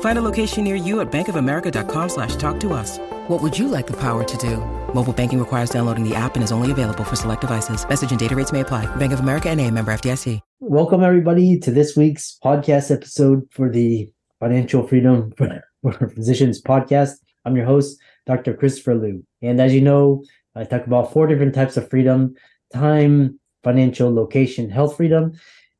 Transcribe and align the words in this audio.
Find 0.00 0.18
a 0.18 0.22
location 0.22 0.64
near 0.64 0.74
you 0.74 0.98
at 1.00 1.12
bankofamerica.com 1.12 2.08
slash 2.08 2.34
talk 2.34 2.58
to 2.60 2.72
us. 2.72 2.98
What 3.28 3.40
would 3.40 3.56
you 3.56 3.68
like 3.68 3.86
the 3.86 4.00
power 4.00 4.24
to 4.24 4.36
do? 4.38 4.56
Mobile 4.92 5.12
banking 5.12 5.38
requires 5.38 5.70
downloading 5.70 6.02
the 6.02 6.16
app 6.16 6.34
and 6.34 6.42
is 6.42 6.50
only 6.50 6.72
available 6.72 7.04
for 7.04 7.14
select 7.14 7.42
devices. 7.42 7.88
Message 7.88 8.10
and 8.10 8.18
data 8.18 8.34
rates 8.34 8.50
may 8.50 8.60
apply. 8.60 8.86
Bank 8.96 9.12
of 9.12 9.20
America 9.20 9.48
and 9.48 9.60
a 9.60 9.70
member 9.70 9.92
FDIC. 9.92 10.40
Welcome 10.60 11.04
everybody 11.04 11.58
to 11.60 11.70
this 11.70 11.96
week's 11.96 12.36
podcast 12.44 12.90
episode 12.90 13.46
for 13.52 13.70
the 13.70 14.10
Financial 14.40 14.86
Freedom 14.86 15.32
for 15.82 15.92
Physicians 15.92 16.60
podcast. 16.60 17.12
I'm 17.44 17.54
your 17.54 17.66
host, 17.66 17.98
Dr. 18.26 18.54
Christopher 18.54 18.96
Loo. 18.96 19.24
And 19.40 19.60
as 19.60 19.72
you 19.72 19.80
know, 19.80 20.24
I 20.54 20.64
talk 20.64 20.86
about 20.86 21.12
four 21.12 21.26
different 21.26 21.54
types 21.54 21.76
of 21.76 21.88
freedom, 21.88 22.34
time, 22.72 23.38
financial, 23.62 24.12
location, 24.12 24.68
health 24.70 24.96
freedom. 24.96 25.32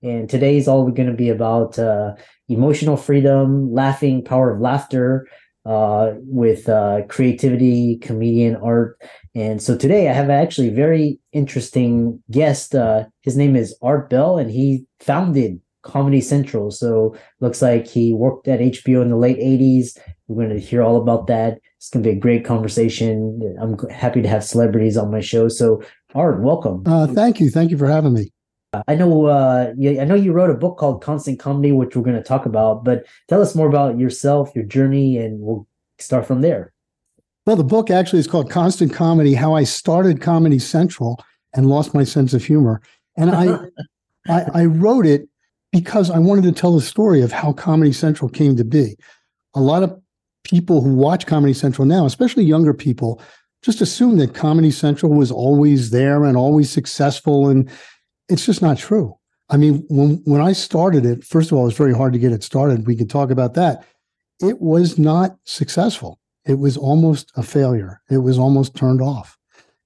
And 0.03 0.31
today 0.31 0.57
is 0.57 0.69
all 0.69 0.89
going 0.91 1.09
to 1.09 1.15
be 1.15 1.31
about 1.31 1.79
uh, 1.79 2.15
emotional 2.49 2.97
freedom, 2.97 3.73
laughing, 3.73 4.25
power 4.25 4.51
of 4.55 4.61
laughter, 4.61 5.29
uh, 5.67 6.15
with 6.21 6.69
uh, 6.69 7.03
creativity, 7.09 7.99
comedian, 7.99 8.57
art. 8.57 8.99
And 9.35 9.63
so 9.63 9.77
today 9.77 10.09
I 10.09 10.15
have 10.15 10.31
actually 10.31 10.71
very 10.71 11.19
interesting 11.33 12.23
guest. 12.31 12.75
Uh, 12.75 13.05
his 13.23 13.37
name 13.37 13.55
is 13.55 13.77
Art 13.83 14.09
Bell, 14.09 14.39
and 14.39 14.51
he 14.51 14.87
founded 15.01 15.61
Comedy 15.83 16.21
Central. 16.21 16.71
So 16.71 17.15
looks 17.41 17.61
like 17.61 17.87
he 17.87 18.15
worked 18.15 18.49
at 18.49 18.61
HBO 18.61 19.03
in 19.03 19.11
the 19.11 19.17
late 19.17 19.39
80s. 19.39 19.99
We're 20.27 20.47
going 20.47 20.57
to 20.57 20.65
hear 20.65 20.83
all 20.83 20.97
about 20.97 21.27
that. 21.27 21.59
It's 21.77 21.91
going 21.91 22.03
to 22.03 22.11
be 22.11 22.17
a 22.17 22.21
great 22.21 22.45
conversation. 22.45 23.57
I'm 23.61 23.79
happy 23.91 24.23
to 24.23 24.29
have 24.29 24.45
celebrities 24.45 24.97
on 24.97 25.11
my 25.11 25.21
show. 25.21 25.49
So 25.49 25.83
Art, 26.15 26.41
welcome. 26.41 26.83
Uh, 26.87 27.07
thank 27.09 27.41
you. 27.41 27.51
Thank 27.51 27.71
you 27.71 27.79
for 27.79 27.87
having 27.87 28.15
me. 28.15 28.33
I 28.87 28.95
know. 28.95 29.27
Uh, 29.27 29.73
I 29.79 30.05
know 30.05 30.15
you 30.15 30.33
wrote 30.33 30.51
a 30.51 30.55
book 30.55 30.77
called 30.77 31.03
Constant 31.03 31.39
Comedy, 31.39 31.73
which 31.73 31.97
we're 31.97 32.03
going 32.03 32.17
to 32.17 32.23
talk 32.23 32.45
about. 32.45 32.85
But 32.85 33.07
tell 33.29 33.41
us 33.41 33.55
more 33.55 33.69
about 33.69 33.99
yourself, 33.99 34.53
your 34.55 34.65
journey, 34.65 35.17
and 35.17 35.41
we'll 35.41 35.67
start 35.99 36.27
from 36.27 36.43
there. 36.43 36.73
Well, 37.47 37.57
the 37.57 37.65
book 37.65 37.91
actually 37.91 38.19
is 38.19 38.27
called 38.27 38.51
Constant 38.51 38.93
Comedy: 38.93 39.33
How 39.35 39.55
I 39.55 39.65
Started 39.65 40.21
Comedy 40.21 40.59
Central 40.59 41.19
and 41.55 41.67
Lost 41.67 41.95
My 41.95 42.05
Sense 42.05 42.35
of 42.35 42.45
Humor. 42.45 42.83
And 43.17 43.31
I, 43.31 43.59
I, 44.29 44.63
I 44.63 44.65
wrote 44.67 45.07
it 45.07 45.29
because 45.73 46.11
I 46.11 46.19
wanted 46.19 46.45
to 46.45 46.53
tell 46.53 46.75
the 46.75 46.83
story 46.83 47.23
of 47.23 47.33
how 47.33 47.53
Comedy 47.53 47.93
Central 47.93 48.29
came 48.29 48.57
to 48.57 48.65
be. 48.65 48.97
A 49.55 49.61
lot 49.61 49.83
of 49.83 49.99
people 50.45 50.83
who 50.83 50.95
watch 50.95 51.27
Comedy 51.27 51.55
Central 51.55 51.87
now, 51.87 52.05
especially 52.05 52.45
younger 52.45 52.75
people, 52.75 53.21
just 53.63 53.81
assume 53.81 54.19
that 54.19 54.35
Comedy 54.35 54.71
Central 54.71 55.13
was 55.13 55.33
always 55.33 55.91
there 55.91 56.25
and 56.25 56.37
always 56.37 56.71
successful 56.71 57.49
and 57.49 57.71
it's 58.29 58.47
just 58.47 58.63
not 58.63 58.79
true. 58.79 59.15
I 59.51 59.57
mean, 59.57 59.85
when 59.89 60.21
when 60.25 60.41
I 60.41 60.53
started 60.53 61.07
it, 61.07 61.25
first 61.25 61.51
of 61.51 61.57
all, 61.57 61.65
it 61.65 61.69
was 61.69 61.77
very 61.77 61.95
hard 61.95 62.13
to 62.13 62.19
get 62.19 62.33
it 62.33 62.43
started. 62.43 62.87
We 62.87 62.97
could 62.97 63.11
talk 63.11 63.31
about 63.31 63.55
that. 63.55 63.85
It 64.41 64.61
was 64.61 64.99
not 64.99 65.37
successful. 65.45 66.21
It 66.45 66.59
was 66.59 66.77
almost 66.77 67.33
a 67.37 67.43
failure. 67.43 68.01
It 68.11 68.19
was 68.19 68.39
almost 68.39 68.77
turned 68.77 69.03
off. 69.03 69.37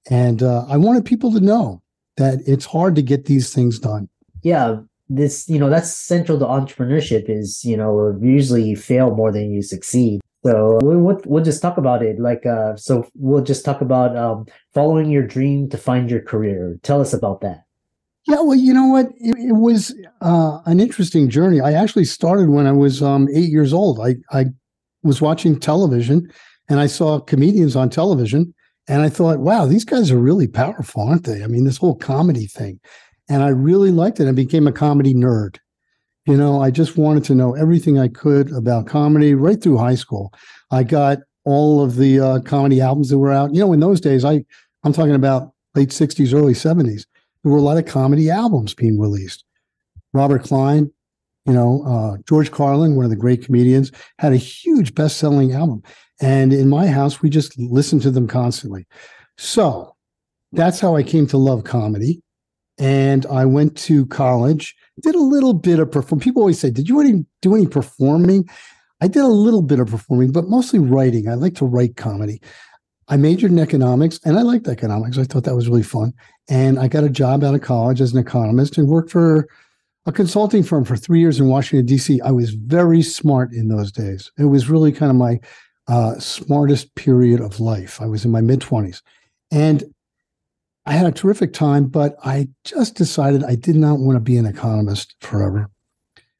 And 0.09 0.43
uh, 0.43 0.65
I 0.67 0.77
wanted 0.77 1.05
people 1.05 1.31
to 1.31 1.39
know 1.39 1.81
that 2.17 2.39
it's 2.45 2.65
hard 2.65 2.95
to 2.95 3.01
get 3.01 3.25
these 3.25 3.53
things 3.53 3.79
done. 3.79 4.09
Yeah, 4.43 4.81
this 5.09 5.47
you 5.47 5.59
know 5.59 5.69
that's 5.69 5.93
central 5.93 6.37
to 6.39 6.45
entrepreneurship. 6.45 7.29
Is 7.29 7.63
you 7.63 7.77
know 7.77 8.17
usually 8.21 8.63
you 8.63 8.75
fail 8.75 9.15
more 9.15 9.31
than 9.31 9.51
you 9.51 9.61
succeed. 9.61 10.19
So 10.45 10.77
we'll, 10.81 11.21
we'll 11.25 11.43
just 11.43 11.61
talk 11.61 11.77
about 11.77 12.03
it. 12.03 12.19
Like, 12.19 12.45
uh, 12.45 12.75
so 12.75 13.07
we'll 13.15 13.45
just 13.45 13.63
talk 13.63 13.79
about 13.79 14.17
um, 14.17 14.45
following 14.73 15.09
your 15.09 15.25
dream 15.25 15.69
to 15.69 15.77
find 15.77 16.11
your 16.11 16.19
career. 16.19 16.77
Tell 16.83 16.99
us 16.99 17.13
about 17.13 17.39
that. 17.41 17.63
Yeah, 18.27 18.41
well, 18.41 18.55
you 18.55 18.73
know 18.73 18.87
what? 18.87 19.07
It, 19.17 19.35
it 19.37 19.55
was 19.55 19.93
uh, 20.21 20.59
an 20.65 20.79
interesting 20.79 21.29
journey. 21.29 21.59
I 21.59 21.73
actually 21.73 22.05
started 22.05 22.49
when 22.49 22.67
I 22.67 22.71
was 22.71 23.03
um, 23.03 23.27
eight 23.33 23.49
years 23.49 23.73
old. 23.73 23.99
I, 23.99 24.15
I 24.31 24.45
was 25.03 25.21
watching 25.21 25.59
television 25.59 26.31
and 26.69 26.79
I 26.79 26.87
saw 26.87 27.19
comedians 27.19 27.75
on 27.75 27.89
television 27.89 28.53
and 28.87 29.01
I 29.01 29.09
thought, 29.09 29.39
wow, 29.39 29.65
these 29.65 29.83
guys 29.83 30.09
are 30.09 30.17
really 30.17 30.47
powerful, 30.47 31.03
aren't 31.03 31.25
they? 31.25 31.43
I 31.43 31.47
mean, 31.47 31.65
this 31.65 31.77
whole 31.77 31.95
comedy 31.95 32.47
thing. 32.47 32.79
And 33.29 33.43
I 33.43 33.49
really 33.49 33.91
liked 33.91 34.19
it. 34.19 34.27
I 34.27 34.31
became 34.31 34.67
a 34.67 34.71
comedy 34.71 35.13
nerd. 35.13 35.57
You 36.25 36.37
know, 36.37 36.61
I 36.61 36.71
just 36.71 36.97
wanted 36.97 37.25
to 37.25 37.35
know 37.35 37.53
everything 37.55 37.99
I 37.99 38.07
could 38.07 38.51
about 38.53 38.87
comedy 38.87 39.35
right 39.35 39.61
through 39.61 39.77
high 39.77 39.95
school. 39.95 40.33
I 40.71 40.83
got 40.83 41.19
all 41.43 41.83
of 41.83 41.97
the 41.97 42.19
uh, 42.21 42.39
comedy 42.41 42.79
albums 42.79 43.09
that 43.09 43.17
were 43.17 43.33
out. 43.33 43.53
You 43.53 43.59
know, 43.59 43.73
in 43.73 43.81
those 43.81 43.99
days, 43.99 44.23
I 44.23 44.45
I'm 44.85 44.93
talking 44.93 45.15
about 45.15 45.51
late 45.75 45.89
60s, 45.89 46.33
early 46.33 46.53
70s 46.53 47.05
there 47.43 47.51
were 47.51 47.57
a 47.57 47.61
lot 47.61 47.77
of 47.77 47.85
comedy 47.85 48.29
albums 48.29 48.73
being 48.73 48.99
released. 48.99 49.43
Robert 50.13 50.43
Klein, 50.43 50.91
you 51.45 51.53
know, 51.53 51.83
uh, 51.85 52.17
George 52.27 52.51
Carlin, 52.51 52.95
one 52.95 53.05
of 53.05 53.11
the 53.11 53.17
great 53.17 53.43
comedians, 53.43 53.91
had 54.19 54.31
a 54.31 54.37
huge 54.37 54.95
best 54.95 55.17
selling 55.17 55.53
album. 55.53 55.83
And 56.21 56.53
in 56.53 56.69
my 56.69 56.87
house, 56.87 57.21
we 57.21 57.29
just 57.29 57.57
listened 57.59 58.01
to 58.03 58.11
them 58.11 58.27
constantly. 58.27 58.85
So 59.37 59.95
that's 60.51 60.79
how 60.79 60.95
I 60.95 61.03
came 61.03 61.27
to 61.27 61.37
love 61.37 61.63
comedy. 61.63 62.21
And 62.79 63.25
I 63.25 63.45
went 63.45 63.77
to 63.79 64.05
college, 64.07 64.75
did 65.01 65.15
a 65.15 65.19
little 65.19 65.53
bit 65.53 65.79
of 65.79 65.91
perform. 65.91 66.19
People 66.19 66.41
always 66.41 66.59
say, 66.59 66.69
Did 66.71 66.89
you 66.89 66.99
any, 66.99 67.25
do 67.41 67.55
any 67.55 67.67
performing? 67.67 68.49
I 69.01 69.07
did 69.07 69.23
a 69.23 69.27
little 69.27 69.61
bit 69.61 69.79
of 69.79 69.89
performing, 69.89 70.31
but 70.31 70.47
mostly 70.47 70.79
writing. 70.79 71.27
I 71.27 71.33
like 71.33 71.55
to 71.55 71.65
write 71.65 71.97
comedy. 71.97 72.41
I 73.07 73.17
majored 73.17 73.51
in 73.51 73.59
economics 73.59 74.19
and 74.23 74.37
I 74.37 74.41
liked 74.41 74.67
economics. 74.67 75.17
I 75.17 75.23
thought 75.23 75.43
that 75.43 75.55
was 75.55 75.67
really 75.67 75.83
fun. 75.83 76.13
And 76.49 76.79
I 76.79 76.87
got 76.87 77.03
a 77.03 77.09
job 77.09 77.43
out 77.43 77.55
of 77.55 77.61
college 77.61 78.01
as 78.01 78.13
an 78.13 78.19
economist 78.19 78.77
and 78.77 78.87
worked 78.87 79.11
for 79.11 79.47
a 80.05 80.11
consulting 80.11 80.63
firm 80.63 80.83
for 80.83 80.97
three 80.97 81.19
years 81.19 81.39
in 81.39 81.47
Washington, 81.47 81.85
D.C. 81.85 82.19
I 82.21 82.31
was 82.31 82.51
very 82.51 83.01
smart 83.01 83.53
in 83.53 83.69
those 83.69 83.91
days. 83.91 84.31
It 84.37 84.45
was 84.45 84.69
really 84.69 84.91
kind 84.91 85.09
of 85.09 85.15
my 85.15 85.39
uh, 85.87 86.17
smartest 86.19 86.93
period 86.95 87.39
of 87.39 87.59
life. 87.59 88.01
I 88.01 88.05
was 88.05 88.25
in 88.25 88.31
my 88.31 88.41
mid 88.41 88.59
20s. 88.59 89.01
And 89.51 89.83
I 90.85 90.93
had 90.93 91.05
a 91.05 91.11
terrific 91.11 91.53
time, 91.53 91.85
but 91.85 92.15
I 92.25 92.49
just 92.65 92.95
decided 92.95 93.43
I 93.43 93.55
did 93.55 93.75
not 93.75 93.99
want 93.99 94.17
to 94.17 94.19
be 94.19 94.37
an 94.37 94.45
economist 94.45 95.15
forever. 95.21 95.69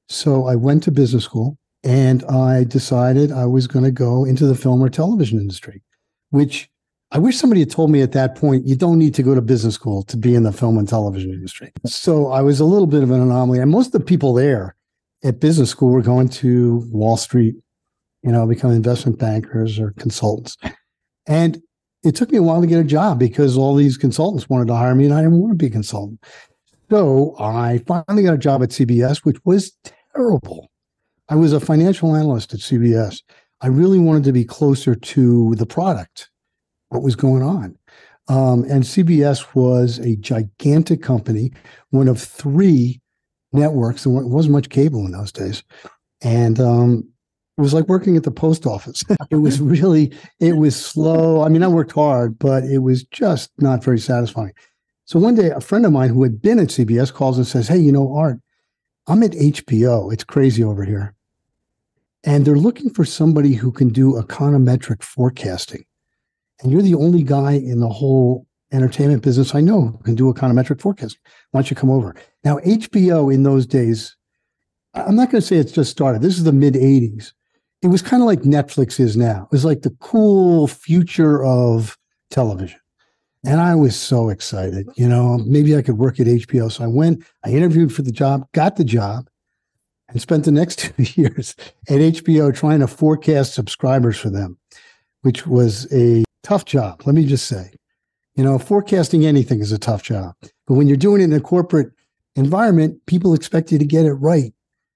So 0.10 0.48
I 0.48 0.56
went 0.56 0.84
to 0.84 0.92
business 0.92 1.24
school 1.24 1.58
and 1.84 2.24
I 2.26 2.66
decided 2.66 3.32
I 3.32 3.46
was 3.46 3.68
going 3.68 3.86
to 3.86 3.92
go 3.92 4.26
into 4.26 4.46
the 4.46 4.56
film 4.56 4.84
or 4.84 4.90
television 4.90 5.40
industry 5.40 5.82
which 6.34 6.68
I 7.12 7.20
wish 7.20 7.38
somebody 7.38 7.62
had 7.62 7.70
told 7.70 7.92
me 7.92 8.02
at 8.02 8.14
that 8.14 8.36
point, 8.36 8.66
you 8.66 8.76
don't 8.76 8.98
need 8.98 9.14
to 9.14 9.22
go 9.22 9.36
to 9.36 9.42
business 9.42 9.76
school 9.76 10.02
to 10.04 10.18
be 10.18 10.34
in 10.34 10.42
the 10.42 10.52
film 10.52 10.80
and 10.80 10.90
television 10.90 11.30
industry. 11.30 11.72
So 11.86 12.32
I 12.32 12.42
was 12.42 12.60
a 12.60 12.66
little 12.66 12.88
bit 12.88 13.04
of 13.04 13.12
an 13.12 13.22
anomaly. 13.22 13.60
And 13.60 13.70
most 13.70 13.88
of 13.88 13.92
the 13.92 14.00
people 14.00 14.34
there 14.34 14.76
at 15.24 15.40
business 15.40 15.70
school 15.70 15.92
were 15.92 16.02
going 16.02 16.30
to 16.30 16.90
Wall 16.92 17.18
Street, 17.18 17.54
you 18.24 18.32
know, 18.32 18.48
become 18.48 18.72
investment 18.72 19.20
bankers 19.20 19.78
or 19.78 19.92
consultants. 20.00 20.58
And 21.28 21.62
it 22.04 22.16
took 22.16 22.32
me 22.32 22.40
a 22.40 22.44
while 22.44 22.62
to 22.62 22.68
get 22.68 22.80
a 22.80 22.84
job 22.84 23.20
because 23.20 23.56
all 23.56 23.76
these 23.76 23.96
consultants 23.96 24.50
wanted 24.50 24.70
to 24.70 24.76
hire 24.76 24.96
me 24.96 25.06
and 25.06 25.14
I 25.14 25.22
didn't 25.22 25.38
want 25.40 25.52
to 25.52 25.56
be 25.56 25.68
a 25.68 25.70
consultant. 25.70 26.24
So 26.90 27.36
I 27.40 27.80
finally 27.86 28.24
got 28.24 28.34
a 28.34 28.40
job 28.40 28.64
at 28.64 28.70
CBS, 28.70 29.20
which 29.20 29.38
was 29.46 29.72
terrible. 30.16 30.72
I 31.30 31.36
was 31.36 31.54
a 31.54 31.60
financial 31.60 32.16
analyst 32.16 32.56
at 32.56 32.60
CBS. 32.60 33.22
I 33.64 33.68
really 33.68 33.98
wanted 33.98 34.26
to 34.26 34.34
be 34.34 34.44
closer 34.44 34.94
to 34.94 35.56
the 35.56 35.66
product, 35.66 36.30
what 36.90 37.02
was 37.02 37.16
going 37.16 37.42
on. 37.42 37.78
Um, 38.28 38.64
and 38.64 38.84
CBS 38.84 39.56
was 39.56 40.00
a 40.00 40.18
gigantic 40.18 41.02
company, 41.02 41.54
one 41.90 42.10
of 42.10 42.22
three 42.22 43.02
networks. 43.54 44.04
There 44.04 44.12
wasn't 44.14 44.52
much 44.52 44.70
cable 44.70 45.06
in 45.06 45.14
those 45.14 45.32
days. 45.32 45.64
And 46.22 46.60
um, 46.60 47.10
It 47.58 47.62
was 47.62 47.74
like 47.74 47.88
working 47.88 48.18
at 48.18 48.24
the 48.24 48.32
post 48.32 48.66
office. 48.66 49.02
it 49.30 49.38
was 49.38 49.62
really, 49.62 50.14
it 50.42 50.58
was 50.58 50.76
slow. 50.76 51.42
I 51.42 51.48
mean, 51.48 51.64
I 51.64 51.68
worked 51.70 51.94
hard, 51.94 52.38
but 52.38 52.66
it 52.66 52.80
was 52.80 53.06
just 53.06 53.50
not 53.60 53.84
very 53.84 54.00
satisfying. 54.00 54.54
So 55.06 55.20
one 55.20 55.36
day, 55.36 55.52
a 55.52 55.62
friend 55.62 55.86
of 55.86 55.94
mine 55.94 56.10
who 56.10 56.24
had 56.24 56.42
been 56.42 56.60
at 56.60 56.68
CBS 56.68 57.14
calls 57.14 57.38
and 57.38 57.48
says, 57.48 57.70
Hey, 57.70 57.78
you 57.78 57.94
know, 57.94 58.14
Art, 58.14 58.40
I'm 59.08 59.24
at 59.24 59.32
HBO. 59.32 60.12
It's 60.12 60.24
crazy 60.26 60.64
over 60.64 60.84
here. 60.84 61.16
And 62.24 62.46
they're 62.46 62.56
looking 62.56 62.90
for 62.90 63.06
somebody 63.06 63.54
who 63.54 63.72
can 63.72 63.90
do 63.90 64.14
econometric 64.14 65.04
forecasting. 65.04 65.84
And 66.62 66.72
you're 66.72 66.82
the 66.82 66.96
only 66.96 67.24
guy 67.24 67.54
in 67.54 67.80
the 67.80 67.90
whole 67.90 68.48
entertainment 68.72 69.24
business 69.24 69.54
I 69.54 69.62
know 69.62 69.88
who 69.88 70.04
can 70.04 70.16
do 70.16 70.32
econometric 70.34 70.82
forecasting. 70.82 71.20
Why 71.52 71.60
don't 71.60 71.70
you 71.70 71.76
come 71.76 71.90
over? 71.90 72.16
Now, 72.44 72.60
HBO 72.60 73.34
in 73.34 73.44
those 73.44 73.66
days, 73.66 74.16
I'm 74.94 75.16
not 75.16 75.32
going 75.32 75.42
to 75.42 75.48
say 75.48 75.58
it's 75.58 75.72
just 75.72 75.92
started. 75.92 76.22
This 76.22 76.38
is 76.38 76.44
the 76.44 76.54
mid 76.54 76.76
80s 76.76 77.34
it 77.84 77.88
was 77.88 78.02
kind 78.02 78.24
of 78.24 78.28
like 78.28 78.42
Netflix 78.42 79.00
is 79.00 79.18
now. 79.18 79.44
It 79.44 79.52
was 79.52 79.66
like 79.66 79.82
the 79.82 79.96
cool 80.00 80.68
future 80.68 81.44
of 81.44 81.98
television. 82.32 82.80
And 83.46 83.60
I 83.60 83.76
was 83.76 84.00
so 84.00 84.30
excited, 84.30 84.88
you 84.96 85.08
know, 85.08 85.38
maybe 85.40 85.76
I 85.76 85.82
could 85.82 85.98
work 85.98 86.18
at 86.22 86.28
HBO. 86.28 86.72
So 86.72 86.86
I 86.86 86.88
went, 86.88 87.26
I 87.44 87.50
interviewed 87.50 87.94
for 87.94 88.02
the 88.02 88.12
job, 88.12 88.48
got 88.54 88.78
the 88.78 88.86
job, 88.86 89.28
and 90.14 90.22
spent 90.22 90.46
the 90.46 90.52
next 90.52 90.80
two 90.98 91.04
years 91.22 91.56
at 91.90 91.98
HBO 91.98 92.56
trying 92.56 92.80
to 92.80 92.88
forecast 92.88 93.54
subscribers 93.54 94.18
for 94.18 94.30
them, 94.30 94.58
which 95.22 95.46
was 95.46 95.92
a 95.92 96.24
tough 96.44 96.64
job. 96.66 97.02
Let 97.06 97.16
me 97.16 97.26
just 97.26 97.48
say, 97.48 97.74
you 98.36 98.44
know, 98.44 98.58
forecasting 98.58 99.26
anything 99.26 99.60
is 99.60 99.72
a 99.72 99.78
tough 99.78 100.04
job. 100.04 100.36
But 100.68 100.76
when 100.76 100.88
you're 100.88 100.98
doing 100.98 101.22
it 101.22 101.26
in 101.26 101.34
a 101.34 101.42
corporate 101.42 101.92
environment, 102.36 103.06
people 103.06 103.34
expect 103.34 103.72
you 103.72 103.78
to 103.78 103.86
get 103.86 104.06
it 104.06 104.14
right. 104.14 104.54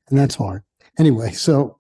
And 0.10 0.18
that's 0.18 0.36
hard. 0.36 0.64
Anyway, 0.98 1.32
so 1.32 1.78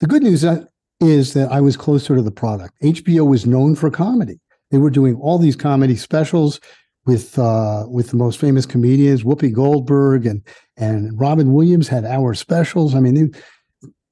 the 0.00 0.06
good 0.06 0.22
news 0.22 0.44
uh, 0.44 0.64
is 1.00 1.34
that 1.34 1.50
I 1.50 1.60
was 1.60 1.76
closer 1.76 2.14
to 2.16 2.22
the 2.22 2.30
product. 2.30 2.74
HBO 2.82 3.26
was 3.26 3.46
known 3.46 3.74
for 3.74 3.90
comedy. 3.90 4.40
They 4.70 4.78
were 4.78 4.90
doing 4.90 5.16
all 5.16 5.38
these 5.38 5.56
comedy 5.56 5.96
specials 5.96 6.60
with 7.08 7.36
uh, 7.38 7.86
with 7.88 8.10
the 8.10 8.16
most 8.16 8.38
famous 8.38 8.66
comedians, 8.66 9.24
Whoopi 9.24 9.52
Goldberg 9.52 10.26
and 10.26 10.42
and 10.76 11.18
Robin 11.18 11.52
Williams 11.52 11.88
had 11.88 12.04
hour 12.04 12.34
specials. 12.34 12.94
I 12.94 13.00
mean, 13.00 13.32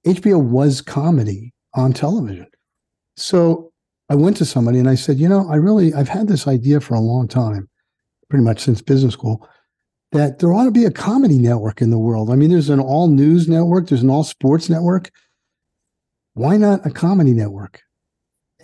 they, 0.04 0.14
HBO 0.14 0.43
was 0.43 0.81
comedy 0.81 1.52
on 1.75 1.93
television. 1.93 2.48
So 3.16 3.72
I 4.08 4.16
went 4.16 4.37
to 4.38 4.44
somebody 4.44 4.78
and 4.78 4.88
I 4.88 4.96
said, 4.96 5.19
you 5.19 5.28
know, 5.28 5.48
I 5.48 5.56
really 5.56 5.94
I've 5.94 6.08
had 6.08 6.26
this 6.26 6.48
idea 6.48 6.81
for 6.81 6.94
a 6.94 7.00
long 7.00 7.28
time, 7.28 7.69
pretty 8.28 8.44
much 8.44 8.60
since 8.60 8.82
business 8.82 9.12
school, 9.12 9.48
that 10.10 10.40
there 10.40 10.52
ought 10.52 10.64
to 10.64 10.72
be 10.72 10.87
a 10.87 10.90
comedy 10.90 11.38
network 11.38 11.81
in 11.81 11.90
the 11.90 11.98
world. 11.98 12.31
I 12.31 12.34
mean, 12.34 12.50
there's 12.50 12.70
an 12.70 12.81
all 12.81 13.06
news 13.06 13.48
network, 13.48 13.88
there's 13.88 14.02
an 14.02 14.10
all 14.10 14.25
sports 14.25 14.69
network 14.69 15.12
why 16.37 16.58
not 16.58 16.84
a 16.84 16.90
comedy 16.90 17.32
network? 17.32 17.81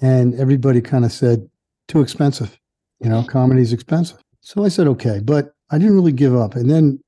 And 0.02 0.34
everybody 0.34 0.82
kind 0.82 1.06
of 1.06 1.12
said, 1.12 1.48
too 1.88 2.02
expensive. 2.02 2.58
You 3.02 3.10
know, 3.10 3.24
comedy's 3.24 3.72
expensive. 3.72 4.18
So 4.40 4.64
I 4.64 4.68
said, 4.68 4.86
okay, 4.86 5.20
but 5.22 5.52
I 5.70 5.78
didn't 5.78 5.94
really 5.94 6.12
give 6.12 6.36
up. 6.36 6.54
And 6.54 6.70
then 6.70 7.00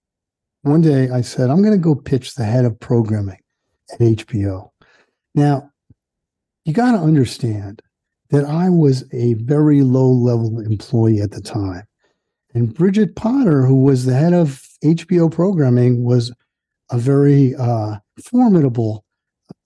one 0.62 0.80
day 0.80 1.10
I 1.10 1.20
said, 1.20 1.50
I'm 1.50 1.62
going 1.62 1.72
to 1.72 1.78
go 1.78 1.94
pitch 1.94 2.34
the 2.34 2.44
head 2.44 2.64
of 2.64 2.78
programming 2.80 3.38
at 3.92 4.00
HBO. 4.00 4.70
Now, 5.34 5.70
you 6.64 6.72
got 6.72 6.92
to 6.92 6.98
understand 6.98 7.82
that 8.30 8.44
I 8.44 8.70
was 8.70 9.04
a 9.12 9.34
very 9.34 9.82
low 9.82 10.08
level 10.08 10.60
employee 10.60 11.20
at 11.20 11.30
the 11.30 11.40
time. 11.40 11.84
And 12.54 12.72
Bridget 12.72 13.14
Potter, 13.14 13.64
who 13.66 13.82
was 13.82 14.04
the 14.04 14.14
head 14.14 14.32
of 14.32 14.66
HBO 14.82 15.30
programming, 15.30 16.04
was 16.04 16.32
a 16.90 16.98
very 16.98 17.54
uh, 17.56 17.96
formidable 18.24 19.04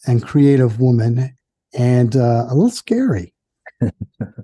and 0.07 0.23
creative 0.23 0.81
woman 0.81 1.35
and 1.75 2.17
uh, 2.17 2.47
a 2.49 2.55
little 2.55 2.71
scary. 2.71 3.33